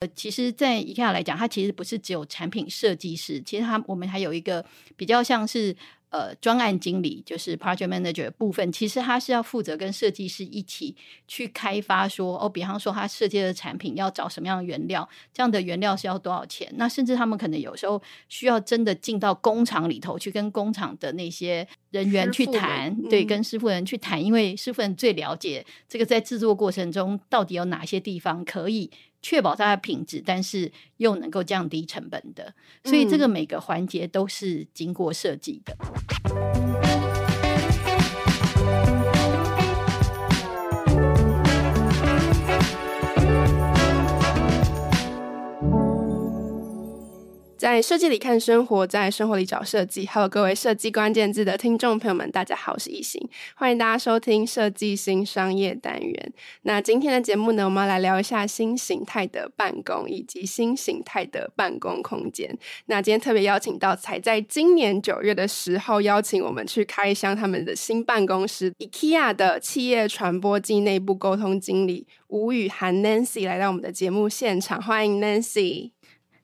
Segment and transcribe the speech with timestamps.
[0.00, 4.64] 呃，其实，在 IKEA 来讲，它其实不是只有产品设计师，其实它我们还有一个
[4.96, 5.74] 比较像是。
[6.10, 16.66] 呃，专案经理就是 project manager 的部分，其实他是要负责跟设计师一起去开发说，说哦，比方说他设计的产品要找什么样的原料，这样的原料是要多少钱？
[16.76, 28.90] 那甚至他们可能有时候需要真的进到工厂里头去，跟工厂的那些人员去谈，嗯、对，跟师傅人去谈，因为师傅人最了解这个在制作过程中到底有哪些地方可以。
[29.20, 35.76] 确保它的品质，但是又能够降低成本的，所以这个每个环节都是经过设计的。
[36.34, 37.07] 嗯
[47.58, 50.06] 在设计里看生活，在生活里找设计。
[50.06, 53.20] 还有各位设计关键字的听众朋友们，大家好，我是易行，
[53.56, 56.32] 欢迎大家收听设计新商业单元。
[56.62, 62.56] 那今天的节目呢，我们要来聊一下新形态的办公以及新形态的办公空间。
[62.86, 75.90] 那今天特别邀请到，才在今年九月的时候邀请我们去开箱他们的新办公室，IKEA 的企业传播暨内部沟通经理吴雨涵 Nancy 来到我们的节目现场，欢迎 Nancy。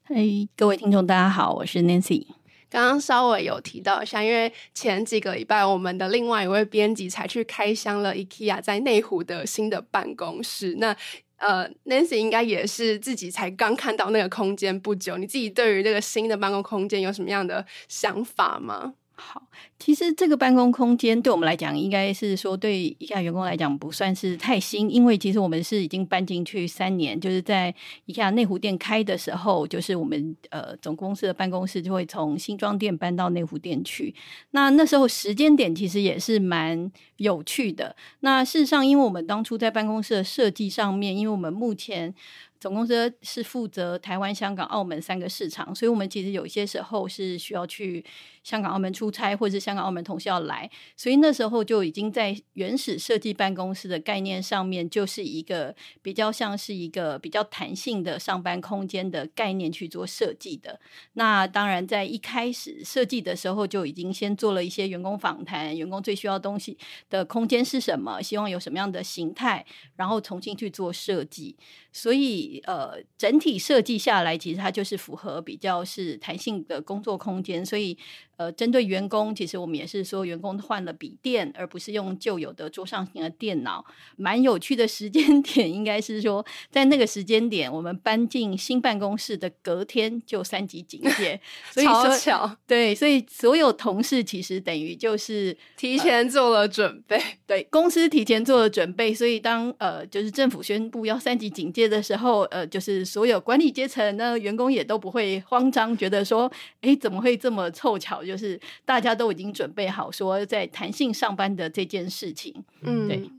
[0.07, 2.27] 嘿各位听众，大家好，我是 Nancy。
[2.69, 10.75] 刚刚稍微有提到一下，因为前几个礼拜，我们的另外一位编辑才去开箱了 IKEA 在内湖的新的办公室。
[10.75, 10.95] 那
[11.39, 15.17] 呃，Nancy 应该也是自己才刚看到那个空间不久。
[15.17, 18.93] 你自己对于这个新的办公空间有什么样的想法吗？
[19.27, 19.43] 好，
[19.79, 34.15] 其实这个办公空间对我们来讲，应该是说对一下员工来讲不算是太新，因为其实我们是已经搬进去三年，就是在一下内湖店开的时候，就是我们呃总公司的办公室就会从新庄店搬到内湖店去。
[34.51, 37.97] 那那时候时间点其实也是蛮有趣的。
[38.21, 42.15] 那事实上，因为我们当初在办公室的设计上面，因为我们目前
[42.61, 48.03] 总公司是负责台湾、香港、澳门三个市场，所以我们其实有些时候是需要去
[48.45, 60.79] 香港、澳门出差，或者是香港、澳门同事要来，所以那时候就已经在原始设计办公室的概念上面，就是一个比较像是一个比较弹性的上班空间的概念去做设计的。
[61.15, 66.77] 那当然，在一开始设计的时候，就已经先做了一些员工访谈，员工最需要东西
[67.09, 69.65] 的空间是什么，希望有什么样的形态，
[69.97, 71.57] 然后重新去做设计。
[71.93, 77.65] 所以，呃，整体设计下来，其实它就是符合比较是弹性的工作空间。
[77.65, 77.97] 所以，
[78.37, 83.85] 呃，针对员工，其实我们也是说，员工换了笔电，而不是用旧有的桌上型的电脑。
[84.17, 91.41] 蛮有趣的时间 点，应该是说，在那个时间点，我们搬进新办公室的隔天就三级警戒，
[91.71, 92.57] 所以说超巧。
[92.67, 99.15] 对，所以所有同事其实等于就是提前做了准备，呃、对，公司提前做了准备。
[99.15, 108.24] 所以当呃，就是政府宣布要三级警戒的时候，呃，就是所有管理阶层呢，员工也都不会慌张，觉得说，哎，怎么会这么凑巧？
[108.25, 113.31] 就是大家都已经准备好说在弹性上班的这件事情，嗯，对。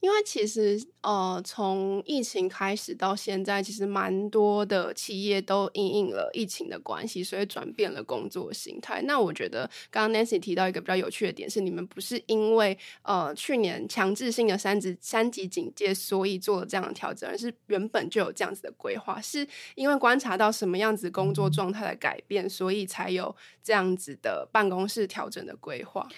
[0.00, 9.02] 因为其实，呃，从疫情开始到现在，其实蛮多的企业都因应了疫情的关系，所以转变了工作形态。
[9.02, 26.08] 那我觉得，刚刚 Nancy 提到一个比较有趣的点是，你们不是因为呃去年强制性的三级三级警戒，所以做了这样的调整，而是原本就有这样子的规划，是因为观察到什么样子工作状态的改变，所以才有这样子的办公室调整的规划。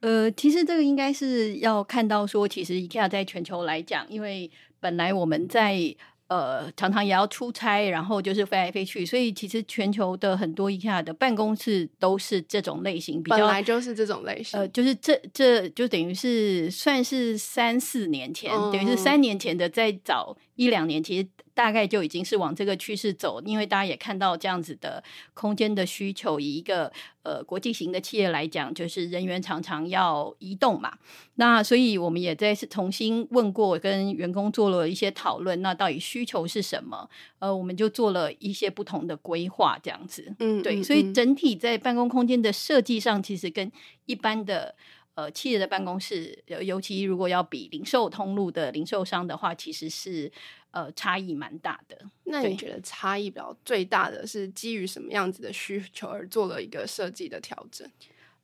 [0.00, 5.94] 呃，其实这个应该是要看到说，其实 IKEA 在全球来讲，因为本来我们在
[6.28, 14.60] 呃常常也要出差，然后就是飞来飞去，所以其实全球的很多 IKEA 的办公室都是这种类型，比较本来就是这种类型。
[14.60, 21.26] 呃，就是这这就等于是算是三四年前，嗯、等于是三年前的，在早一两年，其实。
[21.58, 25.02] 大概就已经是往这个趋势走，因为大家也看到这样子的
[25.34, 26.38] 空间的需求。
[26.38, 26.92] 以一个
[27.24, 30.96] 呃国际型的企业来讲，就是人员常常要移动嘛。
[31.34, 35.60] 那所以我们也在是重新问过，跟员工做了一些讨论。
[35.60, 37.10] 那到底需求是什么？
[37.40, 40.32] 呃，我们就做了一些不同的规划，这样子。
[40.38, 40.80] 嗯，对。
[40.80, 43.72] 所以整体在办公空间的设计上，其实跟
[44.06, 44.76] 一般的
[45.18, 50.30] 呃企业的办公室，尤其如果要比零售通路的零售商的话，其实是。
[50.70, 51.98] 呃，差异蛮大的。
[52.24, 57.90] 那你觉得差异比较最大的是基于什么样子的需求而做了一个设计的调整？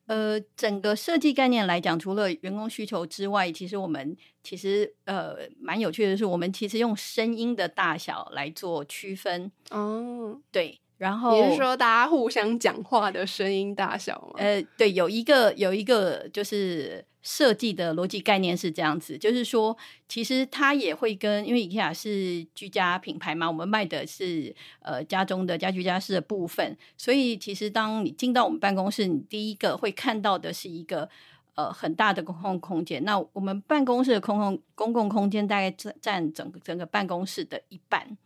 [0.07, 9.51] 呃，整个设计概念来讲，除了员工需求之外，其实我们其实呃蛮有趣的是，我们其实用声音的大小来做区分。
[9.69, 10.79] 哦，对。
[10.97, 14.35] 然后你是说大家互相讲话的声音大小吗？
[14.37, 19.75] 呃，对，有一个有一个就是设计的逻辑概念是这样子，就是说，
[20.07, 31.09] 其实它也会跟因为 IKEA 是居家品牌嘛，我们卖的是呃家中的家居家饰的部分，所以其实当你进到我们办公室，你第一个会看到的是一个
[31.55, 33.03] 呃很大的公共空间。
[33.03, 38.17] 那我们办公室的公共公共空间大概占占整个整个办公室的一半。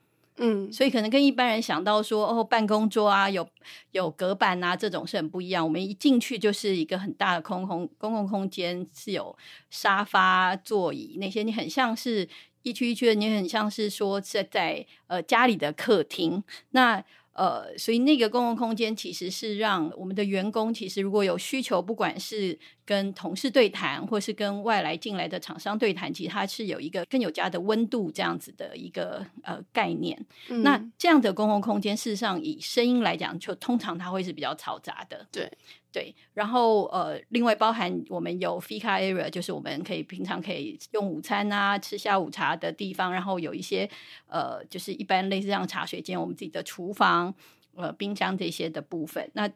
[0.41, 3.47] 嗯，所以可能跟一般人想到说哦，办公桌啊，有
[3.91, 5.63] 有隔板啊，这种是很不一样。
[5.65, 9.37] 我们一进去就是一个很大的空空公共空间，是有
[9.69, 12.27] 沙发、座椅那些，你很像是
[12.63, 17.03] 一区一区的，你很像是说是在呃家里的客厅那。
[17.39, 30.19] 呃，所以那个公共空间其实是让我们的员工，其实如果有需求，不管是跟同事对谈，或是跟外来进来的厂商对谈，其实它是有一个更有家的温度这样子的一个呃概念。
[30.49, 35.25] 嗯、那这样的公共空间，事实上以声音来讲，就通常它会是比较嘈杂的。
[35.31, 35.49] 对。
[35.91, 43.89] 对，然后呃，另外包含我们有 Fika area，就是我们可以平常可以用午餐啊、吃下午茶的地方，然后有一些
[44.27, 47.33] 呃，就是一般类似像茶水间、我们自己的厨房、
[47.75, 49.29] 呃，冰箱这些的部分。
[49.33, 49.49] 那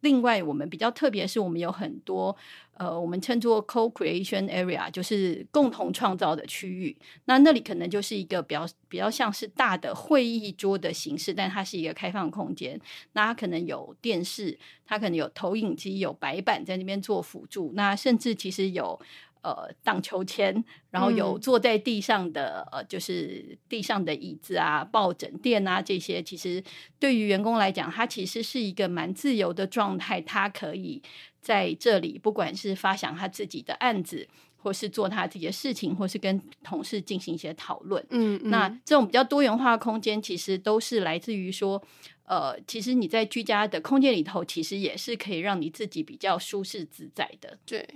[0.00, 2.36] 另外，我们比较特别是，我们有很多
[2.78, 6.96] 呃，我们称作 co-creation area，就是共同创造的区域。
[7.26, 12.80] 那那里可能就是一个比较比较像是大的会议桌的形式，但它是一个开放空间。
[13.12, 17.72] 那它可能有电视，它可能有投影机，有白板在那边做辅助。
[17.74, 18.98] 那甚至其实有。
[19.42, 26.62] 呃，荡秋千，然后有坐在地上的，嗯、呃，就是地上的椅子啊、抱枕垫啊这些，其实
[26.98, 31.00] 对于员工来讲，他其实是一个蛮自由的状态，他可以
[31.40, 34.26] 在这里，不管是发想他自己的案子，
[34.56, 38.04] 或是做他自己的事情，或是跟同事进行一些讨论。
[38.10, 41.80] 嗯，嗯，那这种比较多元化的空间，其实都是来自于说，
[42.24, 47.58] 呃，其实你在居家的空间里头，其实也是可以让你自己比较舒适自在的。
[47.64, 47.86] 对。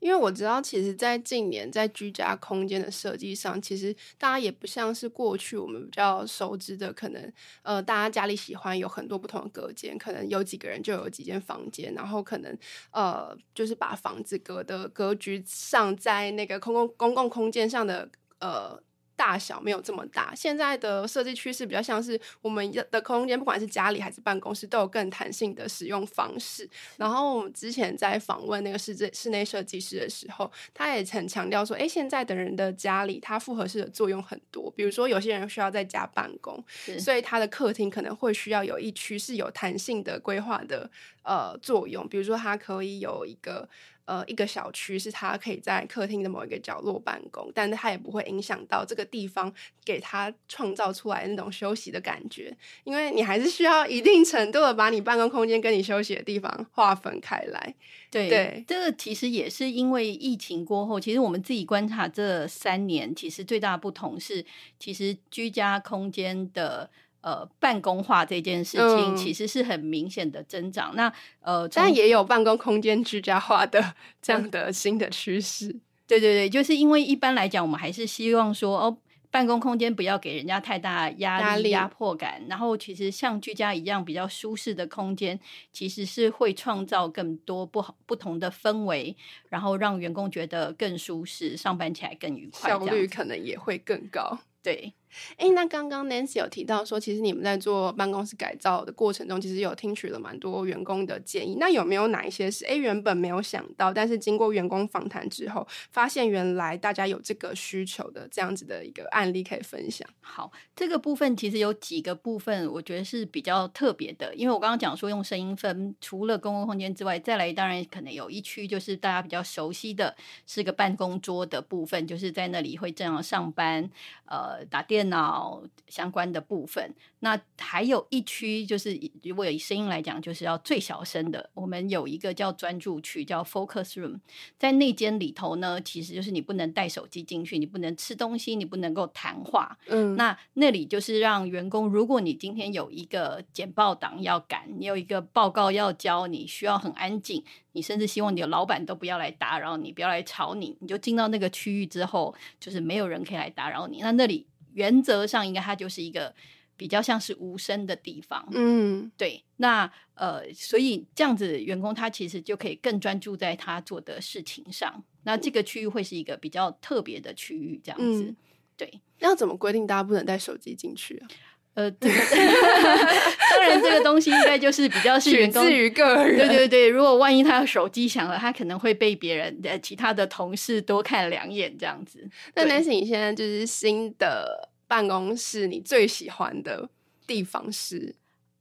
[0.00, 7.32] 因为我知道，其实，在近年在居家空间的设计上，其实大家也不像是过去我们比较熟知的，可能
[7.62, 12.56] 呃，大家家里喜欢有很多不同的隔间，可能有几个人就有几间房间，然后可能
[12.90, 18.08] 呃，就是把房子隔的格局上，在那个公共公共空间上的
[18.40, 18.82] 呃。
[19.20, 26.66] 大小没有这么大，现在的设计趋势比较像是我们的空间，不管是家里还是办公室，都有更弹性的使用方式。
[26.96, 34.72] 然后我们之前在访问那个室室内设计师的时候，他也很强调说，哎，现在的人的家里，它复合式的作用很多。
[34.74, 36.64] 比如说，有些人需要在家办公，
[36.98, 40.90] 所以他的客厅可能会需要有一区是有弹性的规划的
[41.24, 43.68] 呃作用，比如说它可以有一个。
[44.10, 49.52] 呃，一个小区是他可以在客厅的某一个角落办公，但是他也不会影响到这个地方
[49.84, 52.52] 给他创造出来那种休息的感觉，
[52.82, 57.72] 因为你还是需要一定程度的把你办公空间跟你休息的地方划分开来。
[58.10, 64.44] 对，对，这个其实也是因为疫情过后，其实我们自己观察这三年，其实最大的不同是，
[64.80, 66.90] 其实居家空间的。
[67.20, 70.92] 呃，办公化这件事情其实是很明显的增长。
[70.94, 75.68] 嗯、那呃，但也有办公空间居家化的 这样的新的趋势。
[76.06, 78.96] 对对对，就是因为一般来讲，我们还是希望说，哦，
[79.30, 82.42] 办公空间不要给人家太大压力、压迫感。
[82.48, 85.38] 然后，其实像居家一样比较舒适的空间，
[85.72, 89.14] 其实是会创造更多不好不同的氛围，
[89.48, 94.38] 然后让员工觉得更舒适，上班起来更愉快，效率可能也会更高。
[94.62, 94.92] 对。
[95.36, 101.56] 哎，那刚刚 Nancy 有提到说，其实你们在做办公室改造的过程中，其实有听取了蛮多员工的建议。
[101.58, 110.08] 那有没有哪一些是哎原本没有想到，但是经过员工访谈之后，发现原来大家有这个需求的这样子的一个案例可以分享？
[110.20, 114.34] 好，这个部分其实有几个部分，我觉得是比较特别的。
[114.34, 120.14] 因为我刚刚讲说用声音分，除了公共空间之外，再来当然可能有一区就是大家比较熟悉的
[120.46, 123.88] 是个办公桌的部分，就是在那里会正常上班，
[124.26, 125.62] 呃，打电脑。
[125.88, 131.50] 相关的部分，那还有一区就是，如果以声音来讲，就是要最小声的。
[131.52, 134.20] 我们有一个叫专注区，叫 Focus Room，
[134.56, 139.76] 在那间里头呢，其实就是你不能带手机进去，你不能吃东西，你不能够谈话。
[139.88, 147.42] 嗯，那那里就是让员工，如果你今天有一个简报档要赶，你有一个报告要交，你需要很安静，
[147.72, 153.98] 你甚至希望你的老板都不要来打扰你，不要来吵你，你就进到那个区域之后，就是没有人可以来打扰你。
[154.00, 154.46] 那那里。
[154.72, 156.34] 原则上，应该它就是一个
[156.76, 158.46] 比较像是无声的地方。
[158.52, 159.42] 嗯，对。
[159.56, 165.02] 那呃，所以这样子，员工他其实就可以更专注在他做的事情上。
[165.24, 168.24] 那这个区域会是一个比较特别的区域，这样子。
[168.24, 168.36] 嗯、
[168.76, 169.00] 对。
[169.18, 171.28] 那要怎么规定大家不能带手机进去啊？
[171.74, 172.20] 呃，对当
[173.50, 176.36] 当然这个东西应该就是比较是员工自于个人。
[176.36, 182.28] 对对对，如果万一他的手机响了，他可能会被别人的其他的同事多看两眼这样子。
[182.54, 186.88] 那 Nancy，你现在就是新的办公室，你最喜欢的
[187.26, 188.14] 地方是？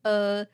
[0.04, 0.46] 呃。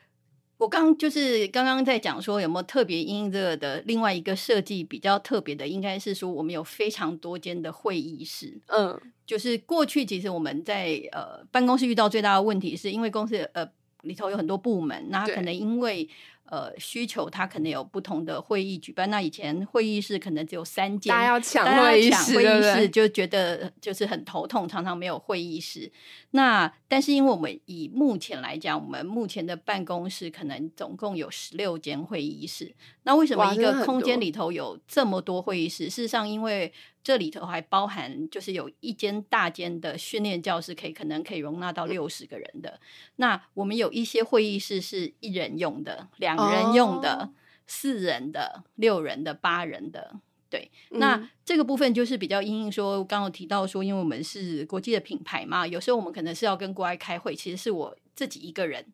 [0.58, 8.58] 我刚就是刚刚在讲说有没有特别因应这个的另外一个设计比较特别的，应该是说我们有非常多间的会议室。
[8.68, 13.68] 嗯，就是过去其实我们在呃办公室遇到最大的问题，是因为公司呃
[14.02, 16.08] 里头有很多部门，那可能因为。
[16.48, 19.10] 呃，需求它可能有不同的会议举办。
[19.10, 25.90] 那以前会议室可能只有三间，大家要抢会议室，会议室就觉得就是很头痛，常常没有会议室。
[26.30, 32.74] 那但是因为我们以目前来讲，我们目前的办公室可能总共有十六间会议室。
[33.04, 35.84] 那为什么一个空间里头有这么多会议室？
[35.84, 36.72] 事实上，因为
[37.02, 42.80] 这里头还包含，就是有一间大间的训练教室，可以可能可以容纳到六十个人的。
[43.16, 47.32] 那我们有一些会议室是一人用的，两人用的，哦、
[47.66, 50.20] 四人的、六人的、八人的。
[50.48, 58.86] 对，嗯、那这个部分就是比较因应说，刚刚提到说，因为我们是国际的品牌嘛，有时候我们可能是要跟国外开会，其实是我自己一个人。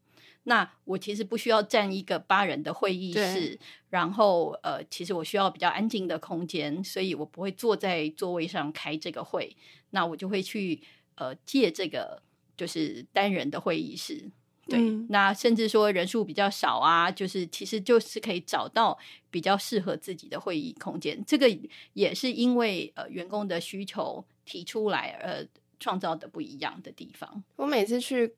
[0.44, 3.56] 那我其实不需要占一个八人的会议室，
[3.90, 9.56] 然后呃，其实我需要比较安静的空间，所以我不会坐在座位上开这个会。
[9.90, 10.82] 那我就会去
[11.16, 12.22] 呃借这个
[12.56, 14.30] 就是单人的会议室，
[14.66, 14.78] 对。
[14.78, 18.98] 嗯、那甚至说人数比较少啊，就是其实就是可以找到
[19.30, 21.22] 比较适合自己的会议空间。
[21.26, 21.46] 这个
[21.92, 25.46] 也是因为呃员工的需求提出来而
[25.78, 27.42] 创造的不一样的地方。
[27.56, 28.34] 我每次去。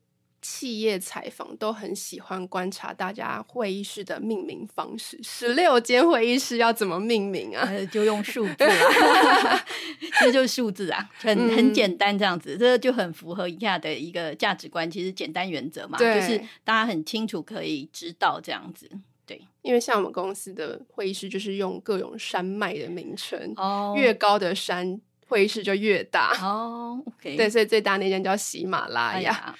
[0.47, 5.19] 企业采访都很喜欢观察大家会议室的命名方式。
[5.23, 7.67] 十六间会议室要怎么命名啊？
[7.67, 9.65] 呃、就用数字啊，
[10.21, 14.89] 这就是数字啊，很很简单，这样子，这就很符合 IKEA 的一个价值观。
[14.89, 18.87] 其实简单原则嘛，就是大家很清楚可以知道这样子。
[19.25, 25.01] 对，因为像我们公司的会议室就是用各种山脉的名称，哦，越高的山。
[25.27, 29.55] 会议室就越大哦，OK，对，所以最大那间叫喜马拉雅。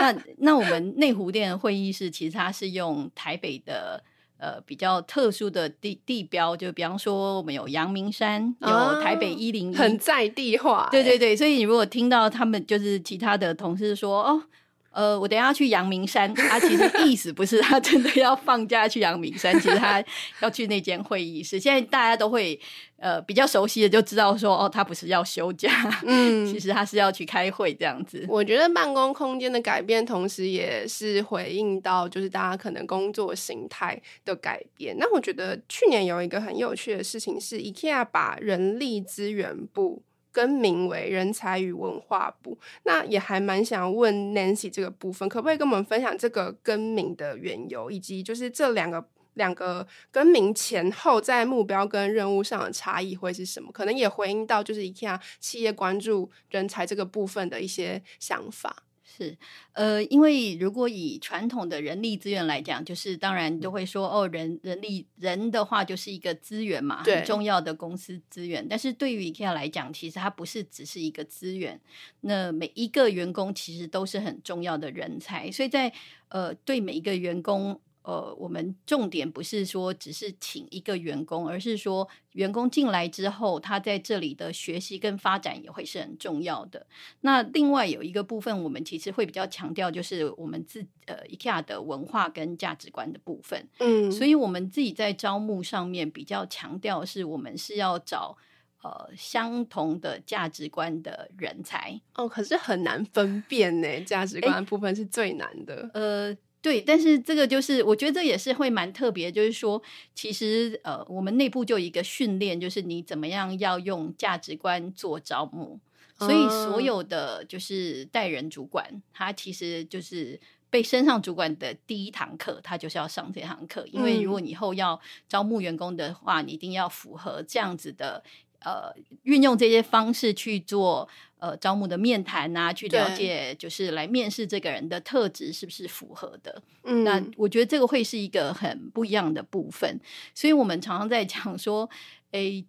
[0.00, 4.02] 那那我们内湖店会议室其实它是用台北的
[4.38, 10.88] 呃比较特殊的地地标，就比方说我们有阳明山，有台北一零一，很在地化。
[10.90, 14.42] 对对对，所以你如果听到他们就是其他的同事说哦。
[14.90, 20.02] 呃，我等一下去阳明山，他、啊、其实意思不是他真的要放假去阳明山， 其实他
[20.40, 21.60] 要去那间会议室。
[21.60, 22.58] 现在大家都会
[22.96, 25.70] 呃比较熟悉的就知道说，哦，他不是要休假，
[26.04, 28.24] 嗯， 其实他是要去开会这样子。
[28.28, 34.96] 我觉得办公空间的改变，同时也是回应到就是大家可能工作形态的改变。
[34.98, 40.02] 那我觉得去年有一个很有趣的事情是，IKEA 把人力资源部。
[40.38, 49.04] 更名为人才与文化部，那也还蛮想问 Nancy 这个部分，可不可以跟我们分享这个更名的缘由，以及就是这两个
[49.34, 53.72] 两个更名前后在目标跟任务上的差异会是什么？
[53.72, 58.84] 可能也回应到就是 IKEA 企业关注人才这个部分的一些想法。
[59.18, 59.36] 是，
[59.72, 68.64] 呃，因为如果以传统的人力资源来讲，就是当然都会说，哦，人人力人的话就是一个资源嘛，很重要的公司资源。
[68.68, 71.80] 但是对于 IKEA 来讲，其实它不是只是一个资源，
[72.20, 75.92] 那每一个员工其实都是很重要的人才，所以在
[76.28, 77.80] 呃，对每一个员工。
[78.08, 86.86] 呃，我们重点不是说只是请一个员工，而是说员工进来之后，他在这里的学习跟发展也会是很重要的。
[87.20, 93.68] 那另外有一个部分，我们其实会比较强调，就是我们自呃 IKEA 的文化跟价值观的部分。
[93.76, 98.38] 嗯，所以我们自己在招募上面比较强调，是我们是要找
[98.82, 102.00] 呃相同的价值观的人才。
[102.14, 105.90] 哦，可是很难分辨呢，价值观的部分是最难的。
[105.92, 106.34] 呃。
[106.60, 109.80] 对，但是这个就是我觉得这也是会蛮特别，就是说，
[110.14, 115.78] 其实呃，我们内部就有一个训练，就是你怎么样要用价值观做招募，
[116.18, 128.24] 所以所有的就是带人主管，他其实就是被升上主管的第一堂课，他就是要上这堂课，因为如果你以后要招募员工的话，你一定要符合这样子的。
[128.60, 136.62] 呃，运用这些方式去做呃招募的面谈啊，去了解就是来面试这个人的特质是不是符合的。
[136.82, 140.00] 嗯，那我觉得这个会是一个很不一样的部分。
[140.34, 141.88] 所以我们常常在讲说，
[142.32, 142.64] 诶，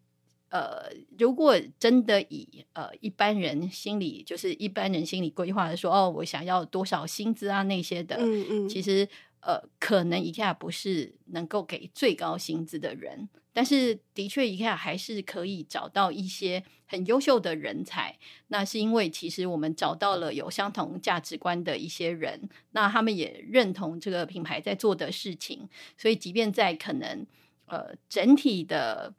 [0.50, 9.08] 呃，如果真的以呃一般人心里就是一般人心理规划的说，哦，我想要多少薪资啊那些的，嗯嗯，其实
[9.42, 18.18] 呃，可能一下不是能够给最高薪资的人，但是的确一下还是可以找到一些很优秀的人才。
[18.48, 27.26] 那是因为其实我们找到了有相同价值观的一些人，那他们也认同这个品牌在做的事情，所以即便在可能
[27.66, 29.14] 呃整体的。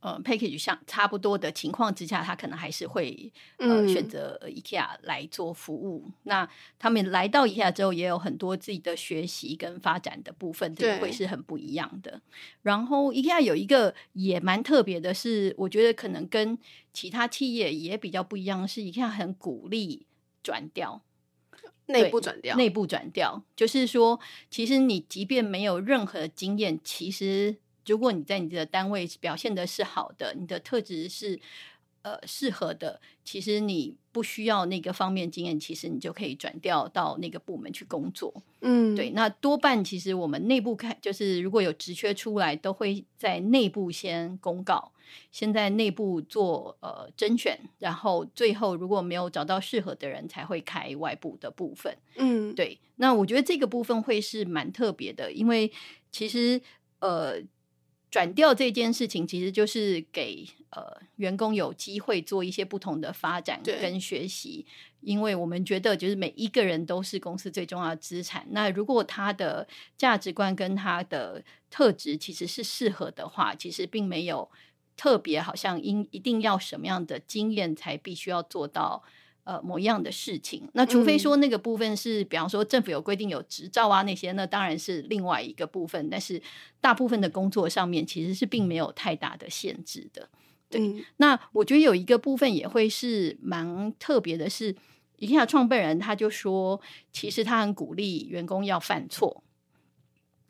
[0.00, 6.04] 呃，package 像差不多的情况之下，他可能还是会呃选择 IKEA 来做服务。
[6.06, 12.22] 嗯、那他们来到 IKEA 之后，也有很多自己的学习跟发展的部分，这个会是很不一样的。
[12.62, 16.56] 然后 IKEA 有一个也蛮特别的是，我觉得可能跟
[16.92, 20.06] 其他企业也比较不一样，是 IKEA 很鼓励
[20.44, 21.02] 转调，
[21.86, 27.56] 内部转调，内部转调，就是说，其实你即便没有任何经验，其实。
[27.88, 31.40] 如果你在你的单位表现的是好的，你的特质是
[32.02, 38.32] 呃适合的，其实你不需要那个方面经验，其实你就可以转调到那个部门去工作。
[38.60, 39.10] 嗯，对。
[39.10, 44.92] 那多半其实我们内部看，就是如果有职缺出来，都会在内部先公告，
[45.30, 51.96] 先在内部做呃甄选，然后最后如果没有找到适合的人，才会开外部的部分。
[52.16, 52.78] 嗯，对。
[52.96, 55.70] 那我觉得这个部分会是蛮特别的，因为
[56.12, 56.60] 其实
[57.00, 57.42] 呃。
[58.10, 64.64] 转调这件事情，其实就是给呃员工有机会做一些不同的发展跟学习，
[65.00, 68.46] 因为我们觉得就是每一个人都是公司最重要的资产。
[68.50, 74.50] 那如果他的价值观跟他的特质其实是适合的话，其实并没有
[74.96, 79.02] 特别好像应一定要什么样的经验才必须要做到。
[79.48, 86.10] 呃，某一样的事情，那除非说那个部分是，嗯、比方说政府有规定有执照啊那些，那当然是另外一个部分。
[86.10, 86.38] 但是
[86.82, 90.28] 大部分的工作上面其实是并没有太大的限制的。
[90.68, 94.76] 对，嗯、那我觉得有一个部分也会是蛮特别的是
[95.18, 96.78] ，IKEA 创办人他就说，
[97.10, 99.42] 其实他很鼓励员工要犯错，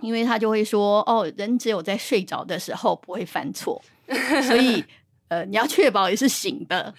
[0.00, 3.80] 因为他就会说，哦，人只有在睡着的时候不会犯错，
[4.48, 4.84] 所以。
[5.28, 6.94] 呃，你要确保也是醒的，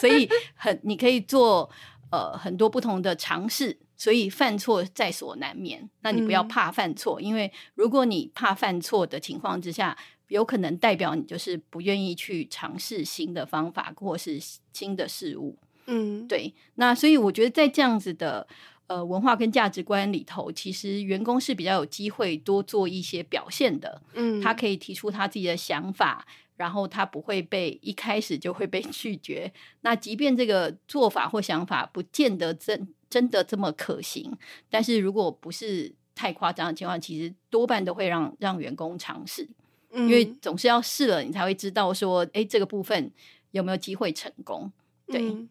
[0.00, 1.68] 所以很你可以做
[2.10, 5.88] 呃很多不同的尝试，所以犯错在所难免。
[6.00, 9.96] 那你不要怕犯错，嗯、因为如果你怕犯错的情况之下，
[10.28, 14.40] 有可能代表你就是不愿意去尝试新的方法或是
[14.72, 15.58] 新的事物。
[15.86, 16.54] 嗯，对。
[16.76, 18.46] 那所以我觉得在这样子的
[18.86, 24.00] 呃文化跟价值观里头，其实员工是比较有机会多做一些表现的。
[24.14, 26.24] 嗯，他可以提出他自己的想法。
[26.62, 29.52] 然后他不会被一开始就会被 拒绝。
[29.80, 34.32] 那即便这个做法或想法不见得真真的这么可行，
[34.70, 39.48] 但是如果不是太夸张的情况，其实多半都会让让员工尝试，
[39.90, 43.10] 嗯、因为总是要试了，你才会知道说，哎，这个部分
[43.50, 44.70] 有没有机会成功？
[45.06, 45.20] 对。
[45.28, 45.48] 嗯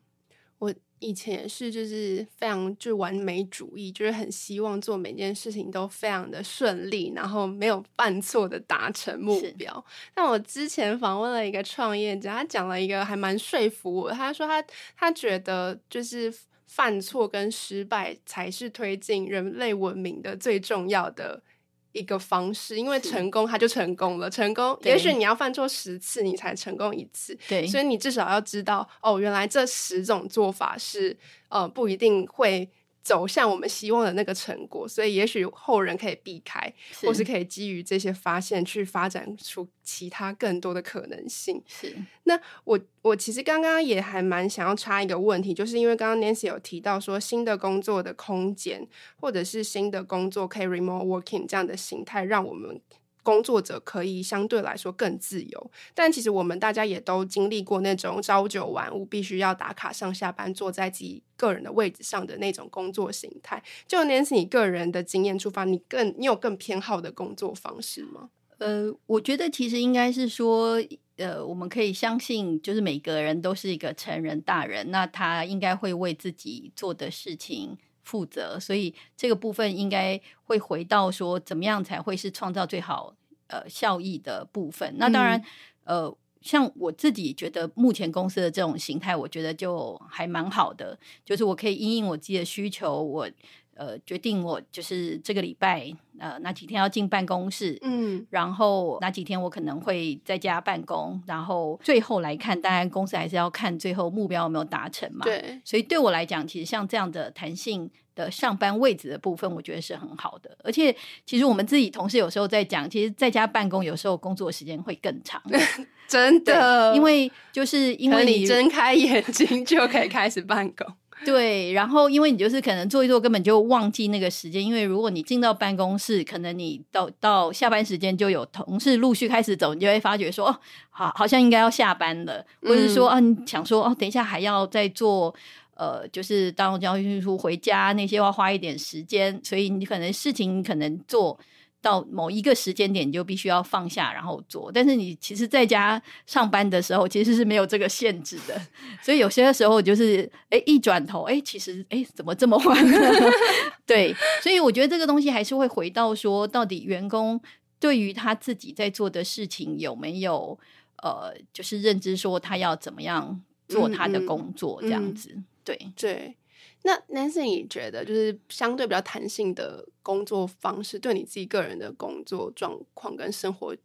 [1.01, 9.83] 以前也是，就是非常就完美主义，就是很希望做每件事情都非常的顺利，然后没有犯错的达成目标。
[10.13, 14.11] 但我之前访问了一个创业者，他讲了一个还蛮说服我。
[14.11, 14.63] 他说他
[14.95, 16.33] 他觉得就是
[16.67, 21.41] 犯错跟失败才是推进人类文明的最重要的。
[21.91, 24.29] 一个方式，因为成功，它就成功了。
[24.29, 27.37] 成功，也许你要犯错十次，你才成功一次。
[27.47, 31.17] 对，所以你至少要知道，哦，原来这十种做法是，
[31.49, 32.69] 呃，不一定会。
[33.03, 41.61] 走向我们希望的那个成果，所以也许后人可以避开，是或是可以基于这些发现去发展出其他更多的可能性。
[41.67, 48.87] 是，那我我其实刚刚也还蛮想要插一个问题，就是因为刚刚 Nancy 有提到说新的工作的空间，
[49.19, 52.79] 或者是新的工作可以 remote working 这样的形态，让我们。
[53.23, 63.63] 工作者可以相对来说更自由，但其实我们大家也都经历过那种朝九晚五，必须要打卡上下班，坐在自己个人的位置上的那种工作形态。
[63.87, 68.29] 就拿你个人的经验出发，你更你有更偏好的工作方式吗？
[68.57, 70.79] 呃，我觉得其实应该是说，
[71.17, 83.15] 呃，我们可以相信，就是每个人都是一个成人大人，那他应该会为自己做的事情负责，所以这个部分应该会回到说，怎么样才会是创造最好
[83.47, 84.95] 呃效益的部分。
[84.97, 85.39] 那当然，
[85.83, 93.29] 嗯、呃，像我自己觉得，目前公司的这种形态，我觉得就还蛮好的，就是我可以因应我自己的需求，我。
[93.75, 105.23] 呃，决定我就是这个礼拜呃哪几天要进办公室，嗯，然后哪几天我可能会在家办公，然后最后来看，当然公司还是要看最后目标有没有达成嘛。
[105.23, 110.55] 对，所以对我来讲，其实像这样的弹性的上班位置的部分，我觉得是很好的。
[110.63, 115.41] 而且，其实我们自己同事有时候在讲，其实在家办公有时候工作时间会更长，
[116.07, 120.85] 真的，因为就是因为你睁开眼睛就可以开始办公。
[121.25, 124.63] 对，然后因为你就是可能做一做，根本就忘记那个时间。
[124.63, 135.33] 因为如果你进到办公室，可能你到到下班时间就有同事陆续开始走，你就会发觉说，哦，好，好像应该要下班了，或者是说，啊，你想说，哦，等一下还要再做，
[135.75, 141.39] 呃，就是大众交通运输回家那些要花一点时间，所以你可能事情可能做。
[141.81, 144.71] 到某一个时间点，你就必须要放下，然后做。
[144.71, 148.61] 但是你其实在家上班的时候，其实是没有这个限制的。
[149.01, 152.97] 所以有些时候就是，哎，一转头，哎，其实，哎，怎么这么晚呢？
[153.85, 157.41] 对，所以我觉得这个东西还是会回到说，到底员工
[157.79, 160.57] 对于他自己在做的事情有没有，
[161.01, 165.31] 呃，就是认知说他要怎么样做他的工作，这样子。
[165.33, 166.35] 嗯嗯、对对。
[166.83, 173.75] 那 Nancy，你觉得就是相对比较弹性的工作方式，对你自己个人的工作状况跟生活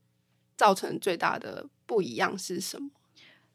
[0.56, 2.90] 造成最大的不一样是什么？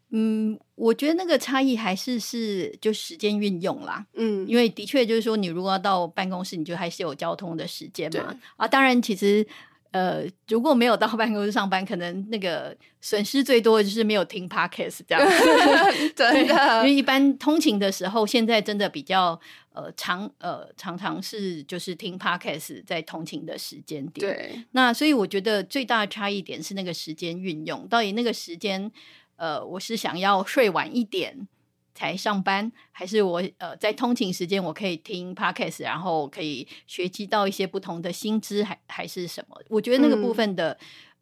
[0.10, 4.06] 嗯，我觉得那个差异还是是就时间运用啦。
[4.14, 8.38] 嗯，因为的确就是说，你如果要到办公室，你就还是有交通的时间嘛。
[8.58, 9.48] 啊，当然其实。
[9.92, 16.78] 呃，如果没有到办公室上班，可能那个损失最多的就是没有听 podcast 这样子， 真的。
[16.78, 19.40] 因为一般通勤的时候，现在真的比较
[19.74, 24.34] 呃常呃常常是就是听 podcast 在通勤的时间点。
[24.34, 28.90] 对，那所以我觉得最大的差异点是那个时间运用，到底那个时间
[29.36, 31.48] 呃，我是想要睡晚一点。
[31.94, 39.62] 才上班，还是我呃在通勤时间我可以听 podcast，然后可以学习到一些不同的新知，还还是什么？
[39.70, 40.72] 我觉得那个部分的、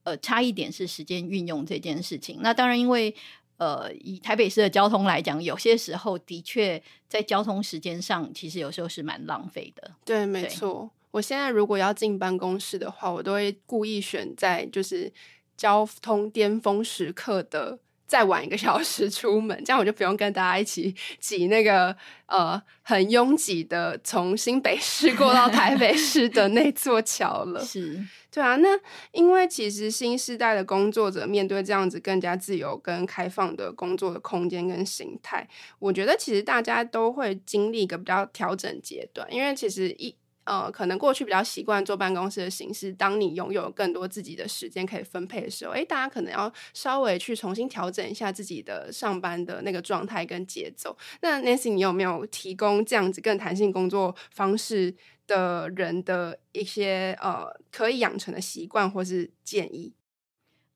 [0.04, 2.40] 嗯、呃差异点是时间运用这件事情。
[2.42, 3.14] 那当然，因为
[3.58, 9.92] 呃以台北市的交通来讲，有些时候的确在交通时间上，其实有时候是蛮浪费的。
[10.06, 10.90] 对，没错。
[11.12, 15.12] 我现在如果要进办公室的话，我都会故意选在就是
[15.58, 17.80] 交通巅峰时刻的。
[18.10, 21.96] 再晚一个小时出门，这样我就不用跟大家一起挤那个
[22.26, 27.62] 呃很拥挤的从新北市过到台北市的那座桥了。
[27.64, 28.56] 是，对啊。
[28.56, 28.70] 那
[29.12, 40.16] 因为其实新时代的工作者面对这样子更加自由跟开放的工作的空间跟形态，我觉得其实大家都会经历一个比较调整阶段，因为其实一。
[40.50, 50.98] 呃，可能过去比较习惯坐办公室的形式，当你拥有更多自己的时间可以分配的时候，诶，大家可能要稍微去重新调整一下自己的上班的那个状态跟节奏。
[51.22, 54.96] 那 Nancy，你有没有提供这样子更弹性工作方式
[55.28, 59.94] 的人的一些呃可以养成的习惯或是建议？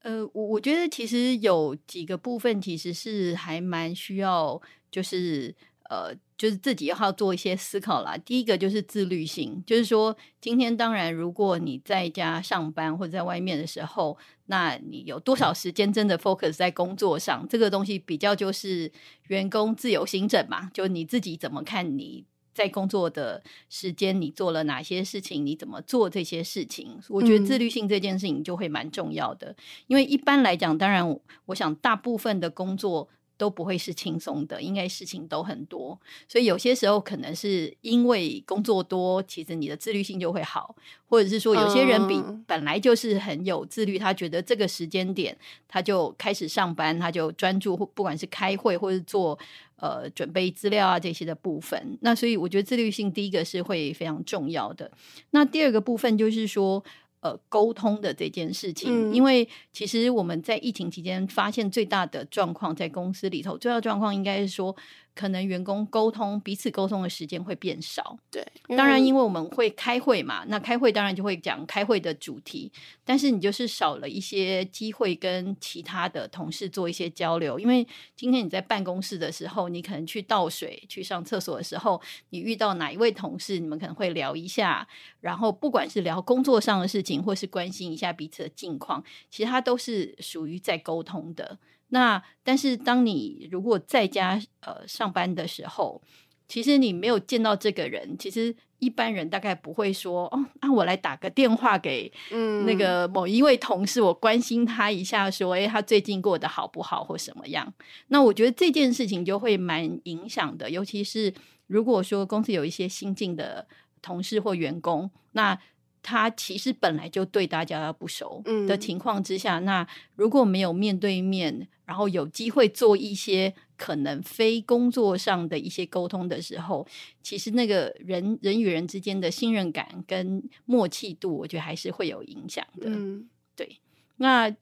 [0.01, 5.55] 呃，我我觉得其实有几个部分其实是还蛮需要，就是。
[5.93, 8.17] 呃，就是自己要做一些思考啦。
[8.17, 17.47] 第一个就是自律性，就是说，今天当然，如果你在家上班或者在外面的时候，那你有多少时间真的 focus 在工作上？
[17.47, 18.91] 这个东西比较就是
[19.27, 22.25] 员工自由行政嘛，就你自己怎么看你
[22.55, 26.97] 在工作的时间，你做了哪些事情，你怎么做这些事情？
[27.09, 33.09] 我觉得自律性这件事情就会蛮重要的，嗯、因为一般来讲，当然，我想大部分的工作。
[33.37, 40.75] 都不会是轻松的，应该事情都很多，所以有些时候可能是因为工作多，其实你的自律性就会好，
[41.09, 49.37] 或者是说有些人比本来就是很有自律，他觉得这个时间点他就开始上班，他就专注，不管是开会或是做
[49.77, 51.97] 呃准备资料啊这些的部分。
[52.01, 54.91] 那所以我觉得自律性第一个是会非常重要的。
[55.31, 56.83] 那第二个部分就是说。
[57.23, 64.75] 呃，沟通的这件事情，嗯，因为其实我们在疫情期间发现最大的状况，在公司里头，最大状况应该是说。
[65.15, 68.45] 可能员工沟通彼此沟通的时间会变少，对。
[68.75, 72.71] 当然，因为我们会开会嘛，那开会当然就会讲开会的主题，
[73.03, 77.59] 但是你就是少了一些机会跟其他的同事做一些交流。
[77.59, 84.87] 因为今天你在办公室的时候，你可能去倒水、去上厕所的时候，你遇到哪一位同事，你们可能会聊一下，
[85.19, 91.59] 然后不管是聊工作上的事情，或是关心一下彼此的近况，其实它都是属于在沟通的。
[91.93, 96.01] 那但是，当你如果在家呃上班的时候，
[96.47, 107.71] 其实你没有见到这个人，其实一般人大概不会说哦，那、啊、我来打个电话给嗯那个某一位同事，我关心他一下，说诶，他最近过得好不好或什么样？
[108.07, 111.31] 那我觉得这件事情就会蛮影响的，尤其是
[111.67, 113.67] 如果说公司有一些新进的
[114.01, 115.59] 同事或员工，那。
[116.03, 126.85] 他其实本来就对大家不熟的情况之下，嗯，那如果没有面对面，然后有机会做一些可能非工作上的一些沟通的时候，
[127.23, 132.89] 其实那个人人与人之间的信任感跟默契度，我觉得还是会有影响的。
[132.89, 133.79] 嗯，对。
[134.17, 134.53] 那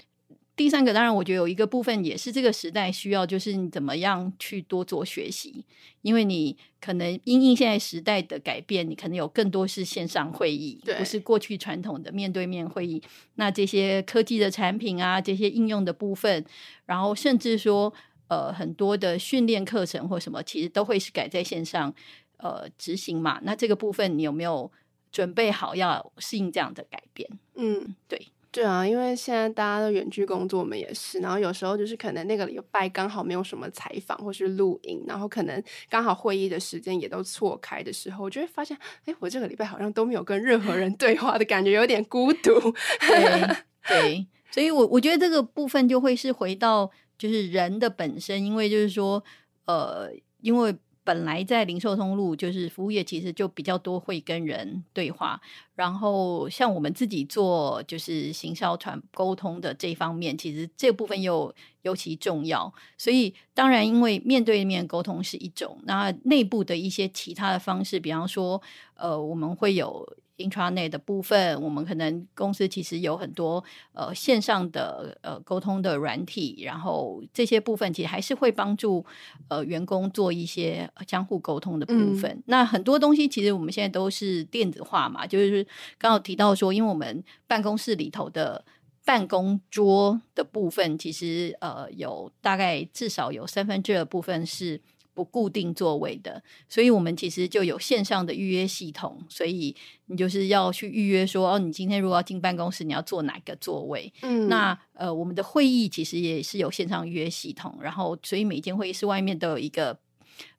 [0.54, 5.66] 第三个，当然我觉得有一个部分也是这个时代需要，就是你怎么样去多做学习，
[6.02, 13.02] 因为你可能因应现在时代的改变，你可能有更多是线上会议，不是过去传统的面对面会议。
[13.36, 16.46] 那这些科技的产品啊，这些应用的部分，
[16.86, 17.92] 然后甚至说
[18.28, 21.92] 呃很多的训练课程或什么，其实都会是改在线上
[22.38, 23.40] 呃执行嘛。
[23.44, 24.70] 那这个部分你有没有
[25.12, 27.28] 准备好要适应这样的改变？
[27.56, 28.28] 嗯，对。
[28.52, 31.20] 对啊，因为现在大家都远距工作，我们也是。
[31.20, 42.60] 然后有时候就是可能那个礼拜刚好没有什么采访或是录音，然后可能刚好会议的时间也都错开的时候，我就会发现，哎，我这个礼拜好像都没有跟任何人 对话的感觉，有点孤独。
[43.00, 43.56] 对
[43.88, 49.24] 对， 所以我我觉得这个部分就会是回到就是人的本身，因为就是说，
[49.66, 50.12] 呃，
[50.42, 50.76] 因为。
[51.04, 55.42] 本来在零售通路，就是服务业，其实就比较多会跟人对话。
[55.76, 62.74] 然后像我们自己做就是行销传沟通的这方面，其实这部分又尤其重要。
[62.98, 68.62] 所以当然，因为面对面沟通是一种，那内部的一些其他的方式，比方说，
[68.96, 70.18] 呃，我们会有。
[70.42, 79.06] Intranet 的部分，我们可能公司其实有很多呃线上的呃沟通的软体，然后这些部分其实还是会帮助
[79.48, 82.32] 呃员工做一些相互沟通的部分。
[82.32, 85.66] 嗯、那很多东西其实我们现在都是电子化嘛，就是
[85.98, 88.64] 刚好提到说，因为我们办公室里头的
[89.06, 94.82] 办公桌的部分，其实呃有大概至少有三分之二部分是。
[95.14, 104.12] 不固定座位的，所以我们其实就有线上的预约系统，所以你就是要去预约说，哦，你今天如果要进办公室，你要坐哪个座位？
[104.22, 109.98] 嗯，那呃，我们的会议其实也是有线上预约系统，然后所以每间会议室外面都有一个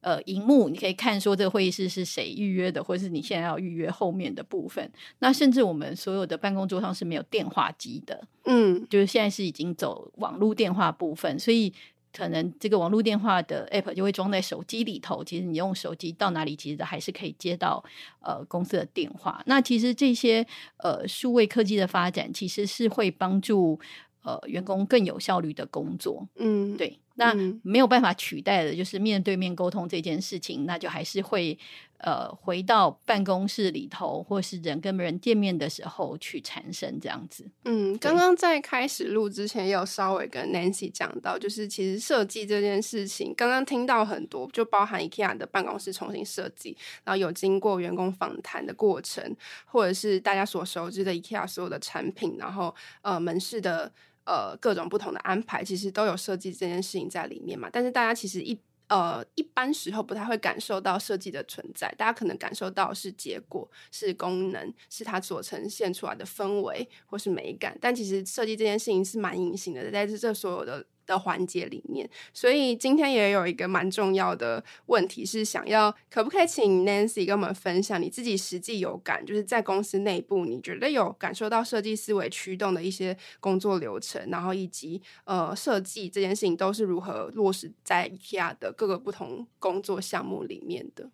[0.03, 4.93] 呃荧幕，你可以看说这个会议室是谁预约的，或者是你现在要预约后面的部分。
[5.21, 11.73] 那甚至我们所有的办公桌上是没有电话机的，嗯，就是现在是已经走网络电话部分，所以。
[12.13, 17.83] 可能这个网络电话的 app 就会装在手机里头，其实你用手机到哪里，其实还是可以接到
[18.21, 19.43] 呃公司的电话。
[19.47, 20.47] 那其实这些
[20.77, 23.81] 呃数位科技的发展，其实是会帮助
[24.23, 26.29] 呃员工更有效率的工作。
[26.37, 26.99] 嗯，对。
[27.23, 31.57] 那没有办法取代的，就是面对面沟通这件事情，那就还是会
[31.99, 37.49] 呃回到办公室里头，或是人跟人见面的时候去产生这样子。
[37.65, 53.93] 嗯，刚刚在开始录之前，也有稍微跟 Nancy 讲到，就是其实设计这件事情，刚刚听到很多，就包含 IKEA 的办公室重新设计，然后有经过员工访谈的过程，或者是大家所熟知的 IKEA 所有的产品，然后呃门市的。
[54.25, 57.69] 呃，各种不同的安排其实都有设计这件事情在里面嘛。
[57.73, 58.59] 但是大家其实一
[58.89, 67.77] 呃一般时候不太会感受到设计的存在，大家可能感受到是结果、是功能、是它所呈现出来的氛围或是美感。
[67.81, 70.87] 但其实设计这件事情是蛮隐形的，在这这所有的。
[71.07, 91.11] 的环节里面，所以今天也有一个蛮重要的问题是，想要可不可以请 Nancy 跟我们分享你自己实际有感，就是在公司内部，你觉得有感受到设计思维驱动的一些工作流程，然后以及呃设计这件事情都是如何落实在 IKEA 的各个不同工作项目里面的。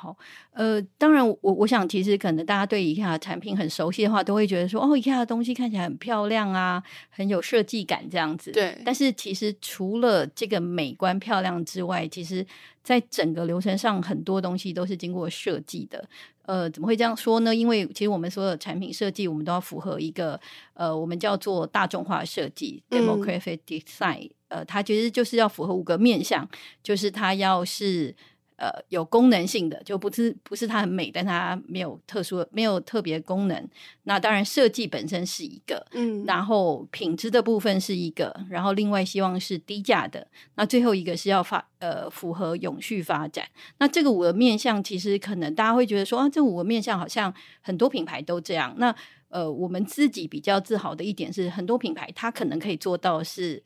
[0.00, 0.16] 好，
[0.52, 8.50] 呃，当然我，我我想，其实可能大家对 IKEA 产品很熟悉的话，都会觉得说，哦，IKEA 的东西看起来很漂亮啊，很有设计感这样子。
[8.50, 8.80] 对。
[8.82, 12.46] 但是其实除了这个美观漂亮之外，其实
[12.82, 16.02] 在整个流程上，很多东西都是经过设计的。
[16.46, 17.54] 呃，怎么会这样说呢？
[17.54, 20.40] 因为其实我们所有产品设计，我们都要符合一个
[20.72, 24.30] 呃，我们叫做大众化设计 （democratic design）。
[24.48, 26.48] 呃，它其实就是要符合五个面向，
[26.82, 28.16] 就是它要是。
[28.60, 33.68] 呃，有功能性的就不是不是它很美，但它没有特殊没有特别功能。
[34.02, 40.26] 那当然设计本身是一个，嗯，然后品质的部分是一个，然后另外希望是低价的。
[40.56, 43.48] 那最后一个是要发呃符合永续发展。
[43.78, 48.74] 那这个五个面向其实可能大家会觉得说啊，这五个面向好像很多品牌都这样。
[48.76, 48.94] 那
[49.30, 53.62] 呃，我们自己比较自豪的一点是，很多品牌它可能可以做到是。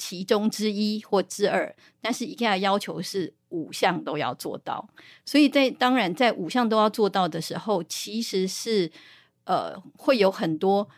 [0.00, 4.88] 其中之一或之二，但是 IKEA 要求是五项都要做到，
[5.24, 8.90] 所以在当然在五项都要做到的时候，其实是
[9.44, 10.88] 呃会有很多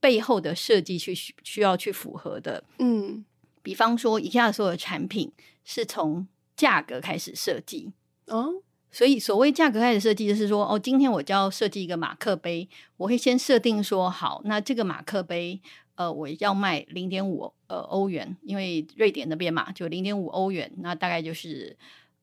[0.00, 2.64] 背后的设计去需要去符合的。
[2.78, 3.24] 嗯，
[3.62, 5.32] 比方说 IKEA 所有的产品
[5.64, 7.92] 是从价格开始设计
[8.26, 15.60] 哦，所以所谓价格开始设计就是说，哦，今天我就要设计一个马克杯，我会先设定说好，那这个马克杯。
[15.98, 21.76] 呃，我要卖零点五呃欧元，因为瑞典那边嘛，就零点五欧元，那大概就是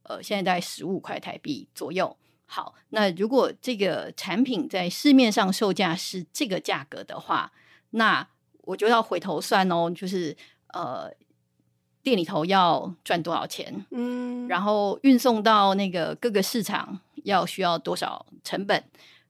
[0.03, 2.15] 呃现在大概十五块台币左右。
[2.45, 7.51] 好，那如果这个产品在市面上售价是这个价格的话，
[7.89, 8.25] 那
[8.61, 11.11] 我就要回头算哦，就是呃，
[12.01, 18.81] 店里头要赚多少钱，嗯，然后运送到那个各个市场要需要多少成本，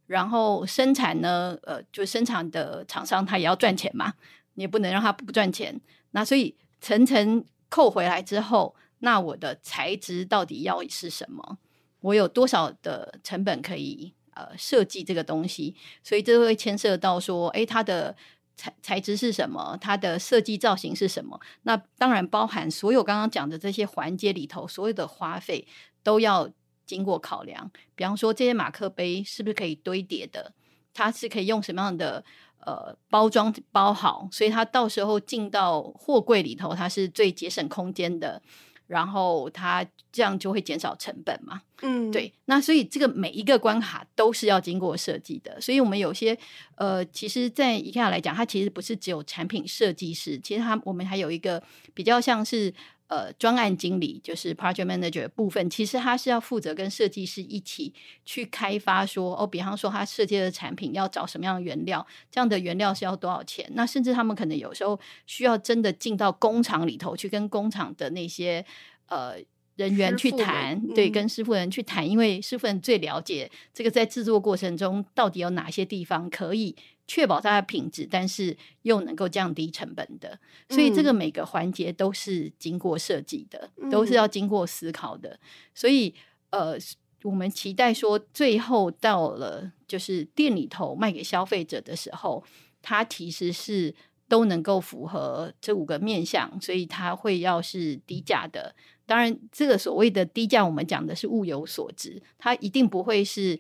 [0.08, 4.14] 然后生产呢，呃，就生产的厂商他也要赚钱嘛，
[4.54, 5.80] 你也不能让他不赚钱。
[6.12, 11.58] 那所以层层扣回来之后，那我的材质到底要是什么？
[12.02, 15.76] 我有多少的成本可以呃设计这个东西？
[16.04, 18.16] 所以这会牵涉到说，诶，它的。
[18.58, 19.78] 材材质是什么？
[19.82, 21.38] 它的设计造型是什么？
[21.64, 25.68] 那当然包含所有刚刚讲的这些环节里头，所有的花费
[26.02, 26.50] 都要
[26.86, 27.72] 经过考量。
[27.96, 30.54] 比方说，这些马克杯是不是可以堆叠的？
[30.94, 32.24] 它是可以用什么样的
[32.60, 34.30] 呃包装包好？
[34.32, 38.42] 所以它到时候进到货柜里头，它是最节省空间的。
[38.88, 42.32] 然后它这样就会减少成本嘛，嗯，对。
[42.46, 45.60] 那所以这个每一个关卡都是要经过设计的。
[45.60, 46.38] 所以我们有些
[46.76, 51.64] 呃，其实，在 IKEA 来讲，它其实不是只有产品设计师，其实它我们还有一个
[51.96, 52.72] 比较像是。
[53.08, 57.94] 呃，专案经理就是 project manager 的部分，其实他是要负责跟设计师一起
[58.26, 63.64] 去开发说，说哦，比方说他设计的产品要找什么样的原料，这样的原料是要多少钱？
[63.76, 68.66] 那甚至他们可能有时候需要真的进到工厂里头去，跟工厂的那些
[69.06, 69.36] 呃
[69.76, 76.76] 人员去谈，对，跟师傅人去谈，因为师傅人最了解这个在制作过程中到底有哪些地方可以。
[77.08, 80.40] 确保它的品质，但是又能够降低成本的，
[80.70, 85.40] 所以这个每个环节都是经过设计的，嗯、都是要经过思考的。
[85.76, 86.14] 所以，
[86.50, 86.76] 呃，
[87.24, 92.44] 我们期待说，最后到了就是店里头卖给消费者的时候，
[92.82, 93.94] 它其实是
[94.28, 98.74] 都能够符合这五个面向，所以它会要是低价的。
[99.06, 103.60] 当然，这个所谓的低价，我们讲的是物有所值，它一定不会是。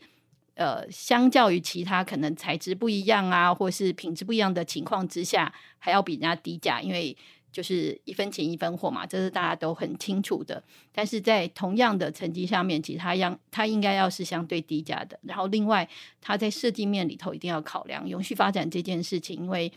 [0.55, 7.15] 呃，相较于其他可能材质不一样啊，或是品质不一样的情况之下，还要比人家低价，因为
[7.51, 10.63] 就是一分钱一分货嘛，这是大家都很清楚的。
[10.93, 15.19] 但是在同样的成绩上面，其实它应它应该要是相对低价的。
[15.23, 15.85] 然后另外，
[16.21, 19.69] 它在设计面里头一定要考量永续发展这件事情，因为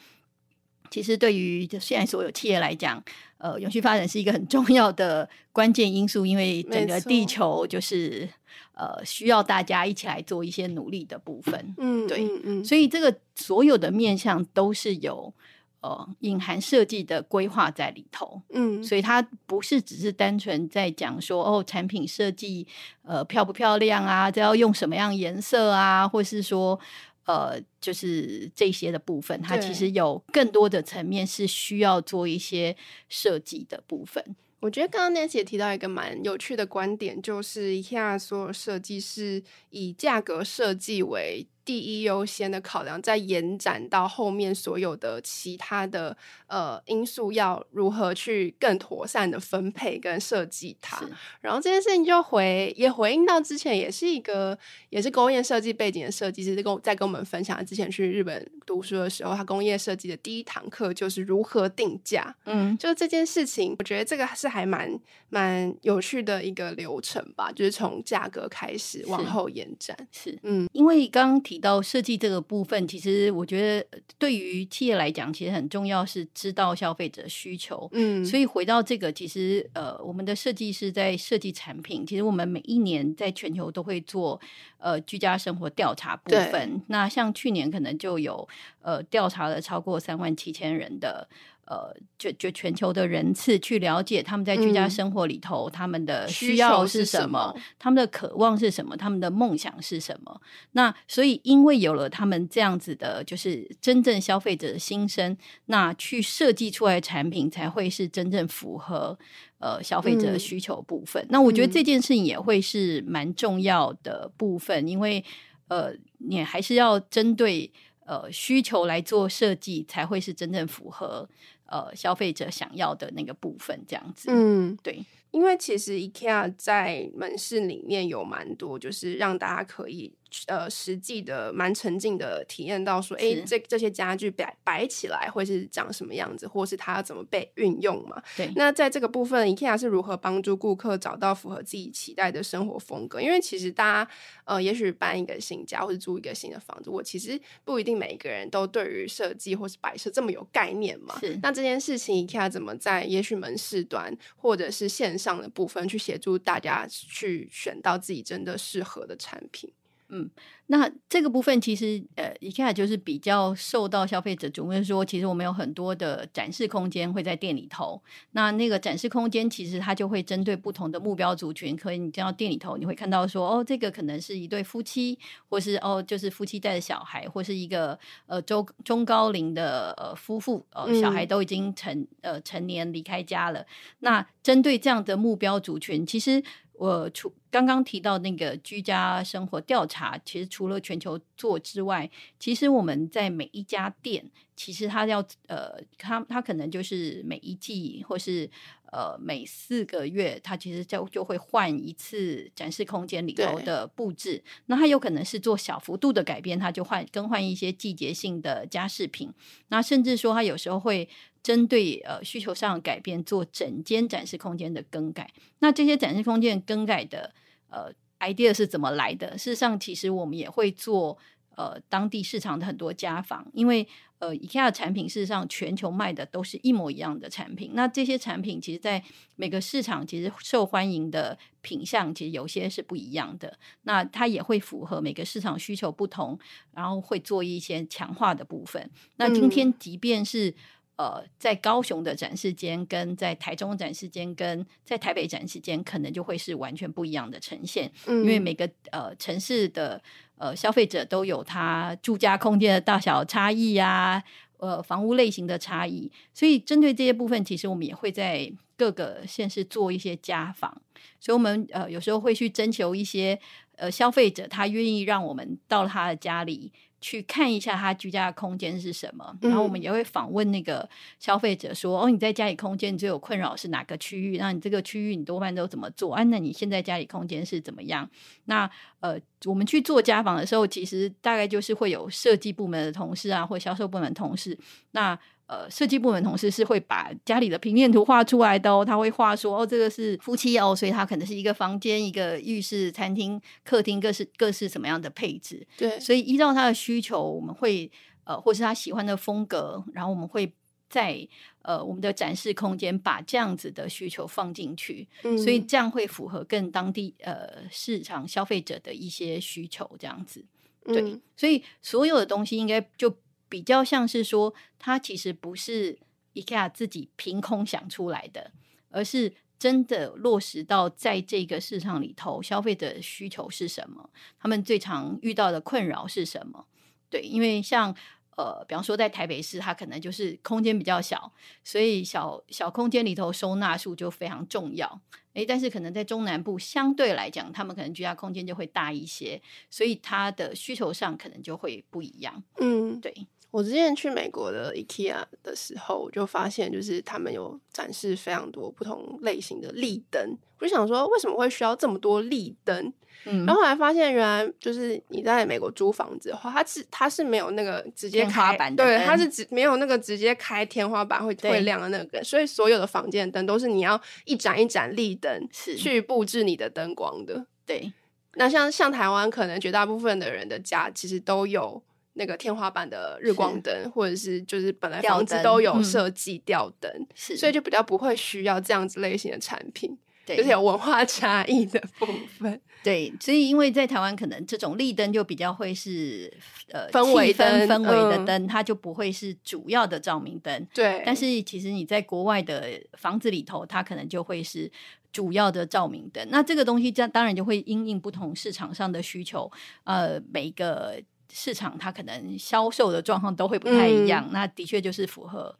[0.91, 3.03] 其实对于就现在所有企业来讲，
[3.39, 8.29] 呃，永续发展是一个很重要的关键因素，因为整个地球就是。
[8.75, 15.33] 呃，需要大家一起来做一些努力的部分，嗯，对，嗯嗯，所以这个所有的面向都是有
[15.81, 22.67] 呃隐含设计的规划在里头，嗯，所以它不是只是单纯在讲说哦，产品设计
[23.03, 26.79] 呃漂不漂亮啊，这要用什么样颜色啊，或是说
[27.27, 32.77] 呃就是这些的部分，它其实有更多的层面是需要做一些
[33.09, 34.37] 设计的部分。
[34.61, 50.99] 我觉得刚刚 Nancy 也提到一个蛮有趣的观点，就是 IKEA 所有设计是以价格设计为第一优先的考量，再延展到后面所有的其他的呃因素，要如何去更妥善的分配跟设计它。
[51.43, 62.35] 然后这件事情就回也回应到之前也是一个也是工业设计背景的设计师跟在跟我们分享，之前去日本读书的时候，他工业设计的第一堂课就是如何定价。
[62.47, 69.95] 嗯，就这件事情，我觉得这个是还蛮蛮有趣的一个流程吧，就是从价格开始往后延展。
[70.11, 71.61] 是，是嗯，因为刚刚提。
[71.61, 77.89] 到设计这个部分，其实我觉得对于企业来讲，其实很重要是知道消费者需求。
[77.93, 84.41] 嗯，所以回到这个，其实呃，我们的设计师在设计产品，其实我们每一年在全球都会做
[84.79, 86.81] 呃居家生活调查部分。
[86.87, 88.49] 那像去年可能就有
[88.81, 91.29] 呃调查了超过三万七千人的。
[91.69, 100.41] 呃，就就全球的人次去了解他们在居家生活里头，嗯、他们的需要是什么，他们的渴望是什么，他们的梦想是什么。
[100.73, 109.19] 那所以，因为有了他们这样子的，就是真正消费者的心声，那去设计出来的产品才会是真正符合
[109.59, 111.23] 呃消费者的需求部分。
[111.25, 115.23] 嗯、那我觉得这件事情也会是蛮重要的部分，嗯、因为
[115.69, 117.71] 呃，你还是要针对
[118.09, 121.29] 呃需求来做设计，才会是真正符合。
[121.71, 125.05] 呃，消费者想要的那个部分，这样子，嗯，对。
[125.31, 130.13] 因为其实 IKEA 在门市里面有蛮多，就是让大家可以
[130.47, 138.23] 呃实际的蛮沉浸的体验到说，哎，这这些家具摆摆起来会是长什么样子，或是它要怎么被运用嘛？
[138.37, 138.51] 对。
[138.57, 143.21] 那在这个部分，IKEA 是如何帮助顾客找到符合自己期待的生活风格？
[143.21, 144.11] 因为其实大家
[144.45, 151.19] 呃，也许搬一个新家或者租一个新的房子，我其实不一定每一个人都对于设计或是摆设这么有概念嘛。
[151.21, 151.39] 是。
[151.43, 159.73] 那这件事情，IKEA 怎么在也许门市端或者是线上的部分去协助大家去选到自己真的适合的产品。
[160.11, 160.31] 嗯，
[160.69, 168.03] 那这个部分其实呃，IKEA 就是比较受到消费者瞩目，说其实我们有很多的展示空间会在店里头。
[168.33, 175.19] 那那个展示空间其实它就会针对不同的目标族群，可以你进到店里头，你会看到说哦，这个可能是一对夫妻，
[175.51, 183.67] 或是哦就是夫妻带着小孩，或是一个呃中中高龄的呃夫妇，呃小孩都已经成呃成年离开家了。
[183.99, 186.43] 那针对这样的目标族群，其实。
[186.79, 192.09] 我除刚刚提到那个居家生活调查，其实除了全球做之外，
[192.39, 195.19] 其实我们在每一家店，其实它要
[195.49, 198.49] 呃，它它可能就是每一季或是
[198.93, 204.43] 呃每四个月，它其实就就会换一次展示空间里头的布置。
[204.67, 209.33] 那它有可能是做小幅度的改变，它就换更换一些季节性的家饰品。
[209.69, 211.09] 那甚至说，它有时候会。
[211.49, 215.33] 针对呃需求上的改变，做整间展示空间的更改。
[215.61, 217.33] 那这些展示空间更改的
[217.71, 219.39] 呃 idea 是怎么来的？
[219.39, 221.17] 事实上，其实我们也会做
[221.57, 223.89] 呃当地市场的很多家访，因为
[224.19, 227.71] 呃 IKEA 的产品事实上全球卖的都是一模一样的产品。
[227.73, 229.03] 那这些产品其实，在
[229.37, 233.59] 每个市场其实受欢迎的品相，其实有些是不一样的。
[233.85, 236.39] 那它也会符合每个市场需求不同，
[236.73, 238.91] 然后会做一些强化的部分。
[239.17, 240.55] 那今天即便是、嗯
[240.99, 247.89] 呃，在高雄的展示间，跟在台中展示间，跟在台北展示间，可能就会是完全不一样的呈现。
[248.07, 250.03] 嗯，因为每个呃城市的
[250.39, 254.25] 呃消费者都有他住家空间的大小差异呀、啊，
[254.57, 256.11] 呃，房屋类型的差异。
[256.35, 260.83] 所以针对这些部分，其实我们也会在各个县市做一些家访。
[261.21, 263.39] 所以，我们呃有时候会去征求一些
[263.77, 266.73] 呃消费者，他愿意让我们到他的家里。
[267.01, 270.89] 去看一下他居家的空间是什么，然后我们也会访问那个
[271.19, 274.39] 消费者说：“嗯、哦，你在家里空间你最有困扰是哪个区域？
[274.39, 276.15] 那你这个区域你多半都怎么做？
[276.15, 278.09] 啊，那你现在家里空间是怎么样？”
[278.47, 278.69] 那
[279.01, 284.59] 呃，我们去做家访的时候，其实大概就是会有设计部门的同事啊，或销售部门的同事，
[284.93, 285.19] 那。
[285.49, 288.85] 呃，设计部门同事是会把家里的平面图画出来的哦。
[288.85, 295.67] 他会画说，哦，这个是夫妻哦，所以他可能是一个房间、一个浴室、餐厅、客厅，各是各是什么样的配置。
[295.79, 297.91] 对，所以依照他的需求，我们会
[298.25, 300.53] 呃，或是他喜欢的风格，然后我们会
[300.91, 301.27] 在
[301.63, 310.45] 呃我们的展示空间把这样子的需求放进去，嗯，所以这样会符合更当地呃市场消费者的一些需求，这样子。
[310.85, 313.17] 对，嗯，所以所有的东西应该就。
[313.49, 315.99] 比较像是说，它其实不是
[316.35, 318.53] IKEA 自己凭空想出来的，
[318.91, 326.67] 而是真的落实到在这个市场里头，消费者的需求是什么，他们最常遇到的困扰是什么？
[327.11, 327.95] 对，因为像
[328.37, 331.33] 呃，比方说在台北市，它可能就是空间比较小，
[331.65, 335.01] 所以小小空间里头收纳数就非常重要。
[335.35, 342.45] 诶，但是可能在中南部相对来讲，他们可能居家空间就会大一些，所以它的需求上可能就会不一样。
[342.59, 343.13] 嗯，对。
[343.51, 350.37] 我之前去美国的 IKEA 的时候，我就发现就是他们有展示非常多不同类型的立灯。
[350.59, 352.93] 我就想说，为什么会需要这么多立灯？
[353.25, 367.47] 嗯，然后后来发现，原来就是你在美国租房子的话，它是它是没有那个直接开天花板的，对，它是直没有那个直接开天花板会会亮的那个，所以所有的房间灯都是你要一盏一盏立灯是去布置你的灯光的。
[367.65, 367.93] 对，
[368.35, 371.83] 那像像台湾，可能绝大部分的人的家其实都有。
[372.19, 379.97] 那个天花板的日光灯，或者是就是本来房子都有设计吊灯，是、嗯，所以就比较不会需要这样子类型的产品，
[380.27, 382.07] 对，就是有文化差异的部
[382.37, 382.61] 分。
[382.83, 386.33] 对，所以因为在台湾，可能这种立灯就比较会是
[386.73, 390.67] 呃氛围灯、氛围的灯，它就不会是主要的照明灯。
[390.75, 394.71] 对，但是其实你在国外的房子里头，它可能就会是
[395.13, 396.27] 主要的照明灯。
[396.31, 399.49] 那这个东西，这当然就会因应不同市场上的需求，
[399.85, 401.01] 呃，每一个。
[401.33, 405.55] 市场它可能销售的状况都会不太一样，嗯、那的确就是符合。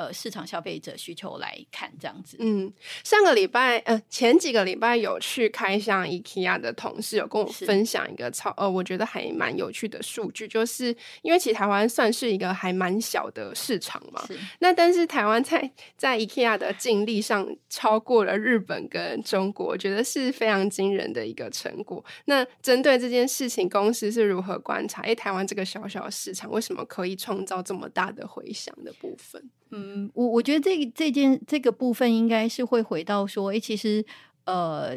[0.00, 2.38] 呃，市场消费者需求来看这样子。
[2.40, 2.72] 嗯，
[3.04, 14.26] 上个礼拜呃，前几个礼拜有去开箱 IKEA 的同事有跟我分享一个超呃，我觉得还蛮有趣的数据，就是因为其实台湾算是一个还蛮小的市场嘛，
[14.60, 22.02] 那但是台湾在在 IKEA 的净利上超过了日本跟中国，我觉得是非常惊人的一个成果。
[22.24, 25.02] 那针对这件事情，公司是如何观察？
[25.02, 29.50] 哎，台湾这个小小的市场为什么可以创造这么大的回响的部分？
[29.70, 34.04] 嗯，我我觉得这这件这个部分应该是会回到说，诶，其实
[34.44, 34.96] 呃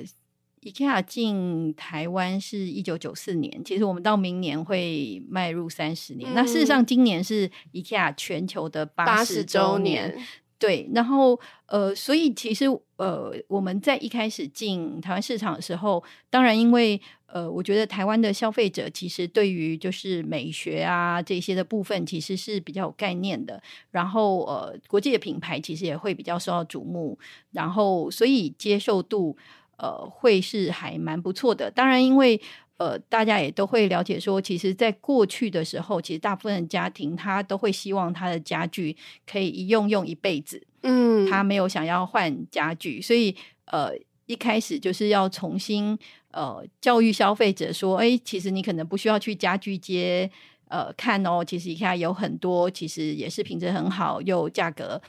[0.62, 6.32] ，IKEA 进台湾是一九九四年，其实我们到明年会迈入三十年。
[6.32, 10.18] 嗯、那事实上，今年是 IKEA 全球的八十周年。
[10.60, 12.66] 对，然后呃，所以其实
[12.96, 17.02] 呃，我们在一开始进台湾市场的时候，当然因为
[17.34, 23.60] 呃，我觉得台湾的消费者其实对于就是美学啊这些的部分其实是比较有概念的，
[23.90, 27.18] 然后呃，国际的品牌其实也会比较受到瞩目，
[27.52, 29.36] 然后所以接受度
[29.78, 31.72] 呃会是还蛮不错的。
[31.72, 32.40] 当然因为。
[32.78, 38.98] 呃，大家也都会了解说，其实，在过去的时候，其实大部分的家庭他都会希望他的家具
[39.32, 43.34] 可以一用用一辈子，嗯，他没有想要换家具，所以
[43.66, 43.92] 呃，
[44.26, 45.98] 一开始就是要重新
[46.34, 50.30] 呃教育消费者说，哎，其实你可能不需要去家具街
[50.68, 55.02] 呃看哦，其实你看有很多其实也是品质很好又价格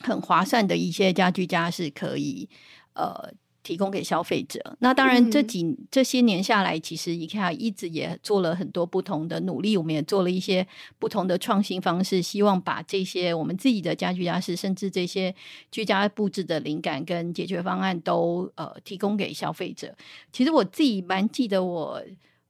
[0.00, 2.48] 很划算的一些家居家是可以
[2.94, 3.32] 呃。
[3.62, 4.76] 提供给消费者。
[4.80, 9.76] 那当然，这几、嗯、这些年下来，其实 IKEA 一直也做了很多不同的努力。
[9.76, 10.66] 我们也做了一些
[10.98, 15.34] 不同的创新方式，希望把这些我们自己的家居家饰，甚至这些
[15.70, 19.94] 居家布置的灵感跟解决方案都呃提供给消费者。
[20.32, 22.02] 其实我自己蛮记得我，我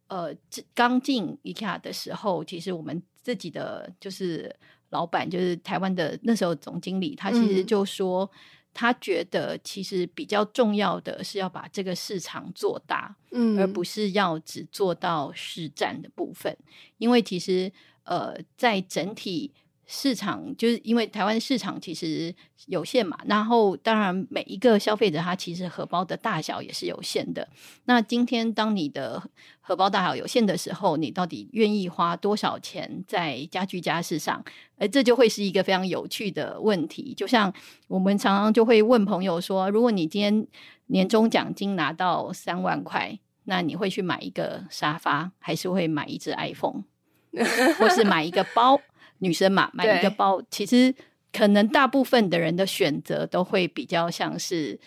[0.09, 0.35] 呃
[0.75, 4.55] 刚进 IKEA 的时候，其实我们自己的就是
[4.91, 8.31] 老板，就是台湾的那时候总经理，他其实就说。
[8.33, 8.39] 嗯
[8.79, 16.57] 他觉得其实比较重要的是要把这个市场做大，嗯，而不是要只做到实战的部分，
[16.99, 17.73] 因为其实
[18.05, 19.51] 呃，在整体。
[19.91, 22.33] 市场就是因为台湾市场其实
[22.67, 27.49] 有限嘛，然后当然每一个消费者他其实荷包的大小也是有限的。
[27.87, 29.23] 那今天当你的
[29.63, 34.45] 荷包大小有限的时候，你到底愿意花多少钱在家具家饰上？
[34.77, 37.15] 哎这就会是一个非常有趣的问题。
[37.17, 37.51] 就像
[37.87, 40.47] 我们常常就会问朋友说：如果你今天
[40.89, 46.85] 年终奖金拿到三万块，那你会去买一个沙发，还是会买一只 iPhone，
[47.81, 48.79] 或是买一个包？
[49.19, 50.95] 女生嘛，买一个包，其实
[51.33, 54.79] 可能大部分的人的选择都会比较像是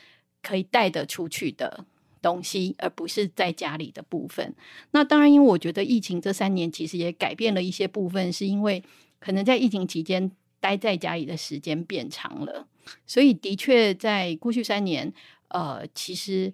[0.41, 1.85] 可以带得出去的
[2.21, 4.53] 东西，而不是在家里的部分。
[4.91, 8.83] 那当然，因为我觉得疫情这三年其实也改变了一些部分，是因为
[9.19, 12.67] 可能在疫情期间待在家里的时间变长了，
[13.05, 15.13] 所以的确在过去三年，
[15.49, 16.53] 呃，其实。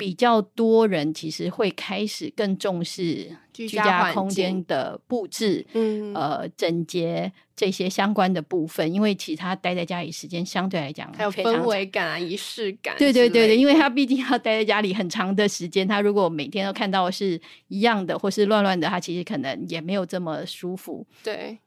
[0.00, 12.96] 比较多人其实会开始更重视居家空间的布置，嗯，呃，整洁这些相关的部分，因为其他待在家里时间相对来讲还有氛围感啊、仪式感。
[12.96, 17.38] 对对对对，因为他毕竟要待在家里很长的时间，他如果每天都看到是
[17.68, 21.06] 一样的或是乱乱的，他其实可能也没有这么舒服。
[21.22, 21.58] 对。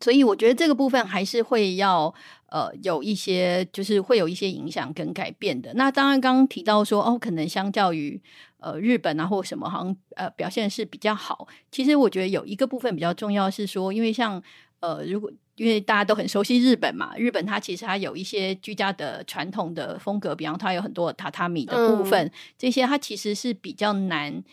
[0.00, 2.12] 所以我觉得这个部分还是会要
[2.54, 5.74] 呃有一些，就是会有一些影响跟改变的。
[5.74, 8.20] 那当然刚刚提到说哦，可能相较于
[8.58, 11.48] 呃日本啊或什么，好像呃表现是比较好。
[11.72, 14.40] 其实我觉得有一个部分比较重要是说，因为像
[14.78, 24.44] 呃如果因为大家都很熟悉日本嘛，日本它其实它有一些居家的传统的风格，比方它有很多榻榻米的部分，嗯、这些它其实是比较难。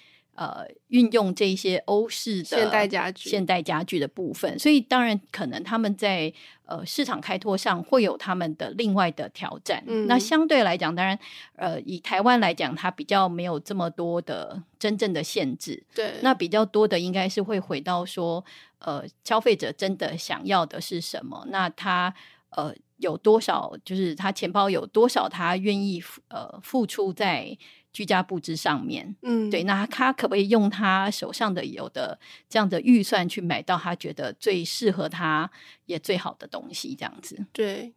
[0.42, 6.34] 呃，运用这些欧式的现代家具、现代家具的部分，所以当然可能他们在
[6.66, 9.84] 呃市场开拓上会有他们的另外的挑战。
[9.86, 11.20] 嗯、那相对来讲，当然
[11.56, 15.84] 呃以台湾来讲，它比较没有这么多的真正的限制。
[15.94, 18.44] 对，那比较多的应该是会回到说，
[18.80, 21.46] 呃，消费者真的想要的是什么？
[21.50, 22.12] 那他
[22.50, 23.78] 呃有多少？
[23.86, 25.30] 就是他钱包有多少？
[25.30, 27.56] 他愿意呃付出在。
[27.94, 32.20] 居家布置上面，嗯，对，那他可不可以用他手上的有的
[32.50, 35.50] 这样的预算去买到他觉得最适合他
[35.86, 36.96] 也最好的东西？
[36.96, 37.94] 这样子，对。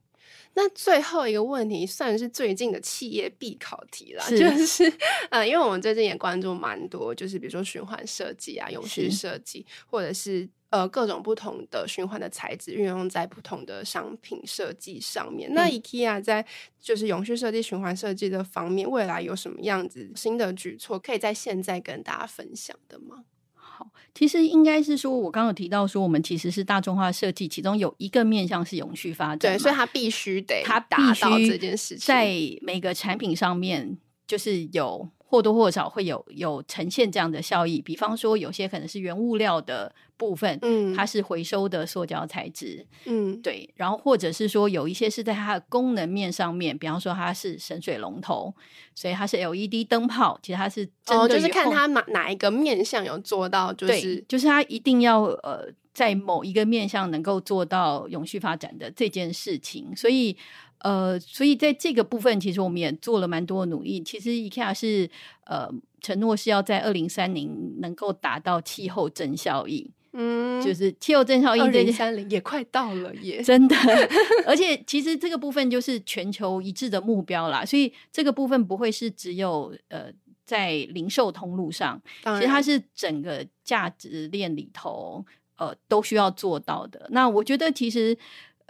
[0.57, 4.93] 那最后一个问题算是最近的企业必考题了，是就是
[5.31, 10.49] 呃，因为我们最近也关注蛮多，就是比如说循环设计啊、永续设计，或者是。
[10.71, 15.49] 呃，各种不同的循环的材质运用在不同的商品设计上面。
[15.53, 16.45] 嗯、那 IKEA 在
[16.81, 23.25] 就是永续设计、循环设计的方面，未来有什么样子新的举措，可以在现在跟大家分享的吗？
[23.55, 33.97] 好，其实应该是说，我刚刚有提到说，我们其实是大众化设计，其中有一个面向是永续发展，对，所以它必须得它达到这件事情，在每个产品上面
[34.27, 35.09] 就是有。
[35.35, 48.55] 或多或少会有有呈现这样的效益，比方说有些可能是原物料的部分，嗯，它是回收的塑胶材质，嗯，对，然后或者是说有一些是在它的功能面上面，比方说它是省水龙头，
[48.95, 60.37] 所以它是 LED 灯泡，其实它是真的，哦，就是看它哪哪一个面向有做到，就是就是它一定要呃在某一个面向能够做到永续发展的这件事情，所以。
[60.85, 64.03] 呃，所以在这个部分，其实我们也做了蛮多的努力。
[64.03, 65.09] 其实 IKEA 是
[65.47, 65.67] 呃
[66.03, 73.75] 承诺是要在二零三零能够达到气候正效益，嗯，就是气候正效应，二零三零也快到了耶， 真的。
[74.47, 80.13] 而且其实这个部分就是全球一致的目标啦，所以这个部分不会是只有呃
[80.45, 85.25] 在零售通路上，其实它是整个价值链里头
[85.57, 87.09] 呃都需要做到的。
[87.11, 88.15] 那我觉得其实。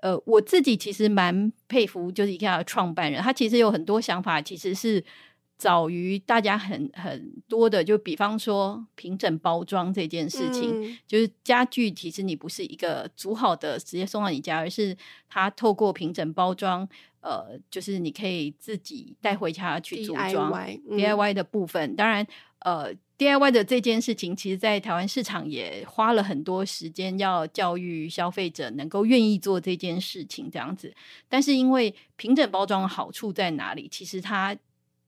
[0.05, 5.03] 呃，我自己其实蛮佩服，就是 IKEA 的创办人，他其实有很多想法，其实是
[5.57, 7.83] 早于大家很很多的。
[7.83, 14.95] 就比方说平整包装这件事情，嗯、就是家具，其实你不是一个组好的直接送到你家，而是
[15.27, 16.87] 他透过平整包装，
[17.23, 21.97] 呃，就是你可以自己带回家去组装 DIY、嗯、DIY 的部分。
[21.97, 22.27] 当然，
[22.59, 22.95] 呃。
[23.17, 30.93] DIY 的这件事情，其实，在台湾市场也花了很多时间，要教育消费者能够愿意做这件事情，这样子。
[31.29, 33.89] 但是，因为平整包装的好处在哪里？
[33.89, 34.57] 其实它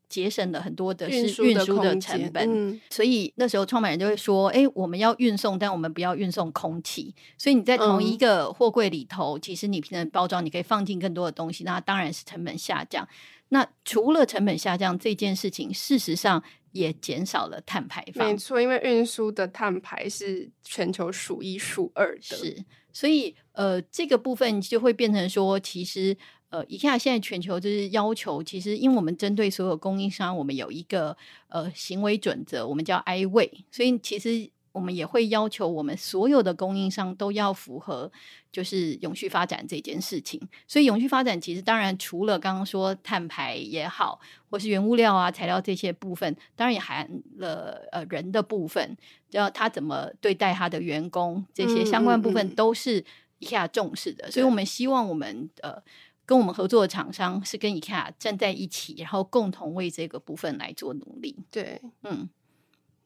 [0.09, 7.13] 节省了很多的是运输的成本，嗯、所以那时候创办人就会说：“哎，我们要运送，但我们不要运送空气。
[7.37, 13.09] 所以你在同一个货柜里头，嗯、其实你平整包装，你可以放进更多的东西，那当然是成本下降。
[13.49, 16.41] 那除了成本下降这件事情，事实上。”
[16.77, 26.17] 也减少了碳排放，没错，因为运输的碳排是全球数一数二的，是，所以呃，这个部分就会变成说，其实
[26.51, 31.17] 呃，IKEA 现在全球就是要求，其实因为我们针对所有供应商，我们有一个
[31.49, 34.51] 呃行为准则，我们叫 I Way，所以其实。
[34.77, 38.13] 我们也会要求我们所有的供应商都要符合，
[38.53, 40.39] 就是永续发展这件事情。
[40.69, 44.21] 所以永续发展其实当然除了刚刚说碳排也好，
[44.51, 47.09] 或是原物料啊、材料这些部分，当然也含
[47.39, 48.95] 了呃人的部分，
[49.31, 53.03] 要他怎么对待他的员工，这些相关部分都是
[53.41, 54.27] IKEA 重视的。
[54.27, 54.33] 嗯嗯嗯。
[54.33, 55.83] 所以我们希望我们呃
[56.27, 61.35] 跟我们合作的厂商是跟 IKEA 站在一起，然后共同为这个部分来做努力。
[61.51, 62.29] 对，嗯。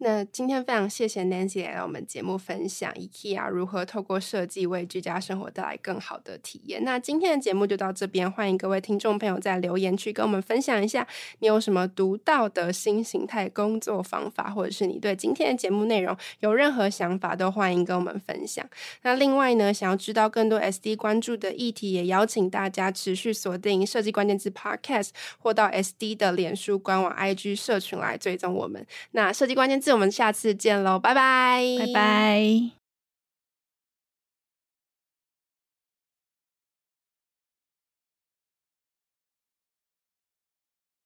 [0.02, 6.82] 那今天非常谢谢 Nancy 来到我们节目分享 IKEA 如何透过设计为居家生活带来更好的体验。
[6.84, 11.06] 那今天的节目就到这边，欢迎各位听众朋友在留言区跟我们分享一下，
[11.40, 18.66] 你有什么独到的新形态工作方法，或者是你对今天的节目内容有任何想法，都欢迎跟我们分享。
[19.02, 28.86] 那另外呢，想要知道更多 SD 关注的议题，也邀请大家持续锁定设计关键字 Podcast，或到 SD 的脸书官网 IG 社群来追踪我们。
[29.10, 29.89] 那设计关键字。
[29.92, 32.79] 我们下次见喽，拜拜，拜拜。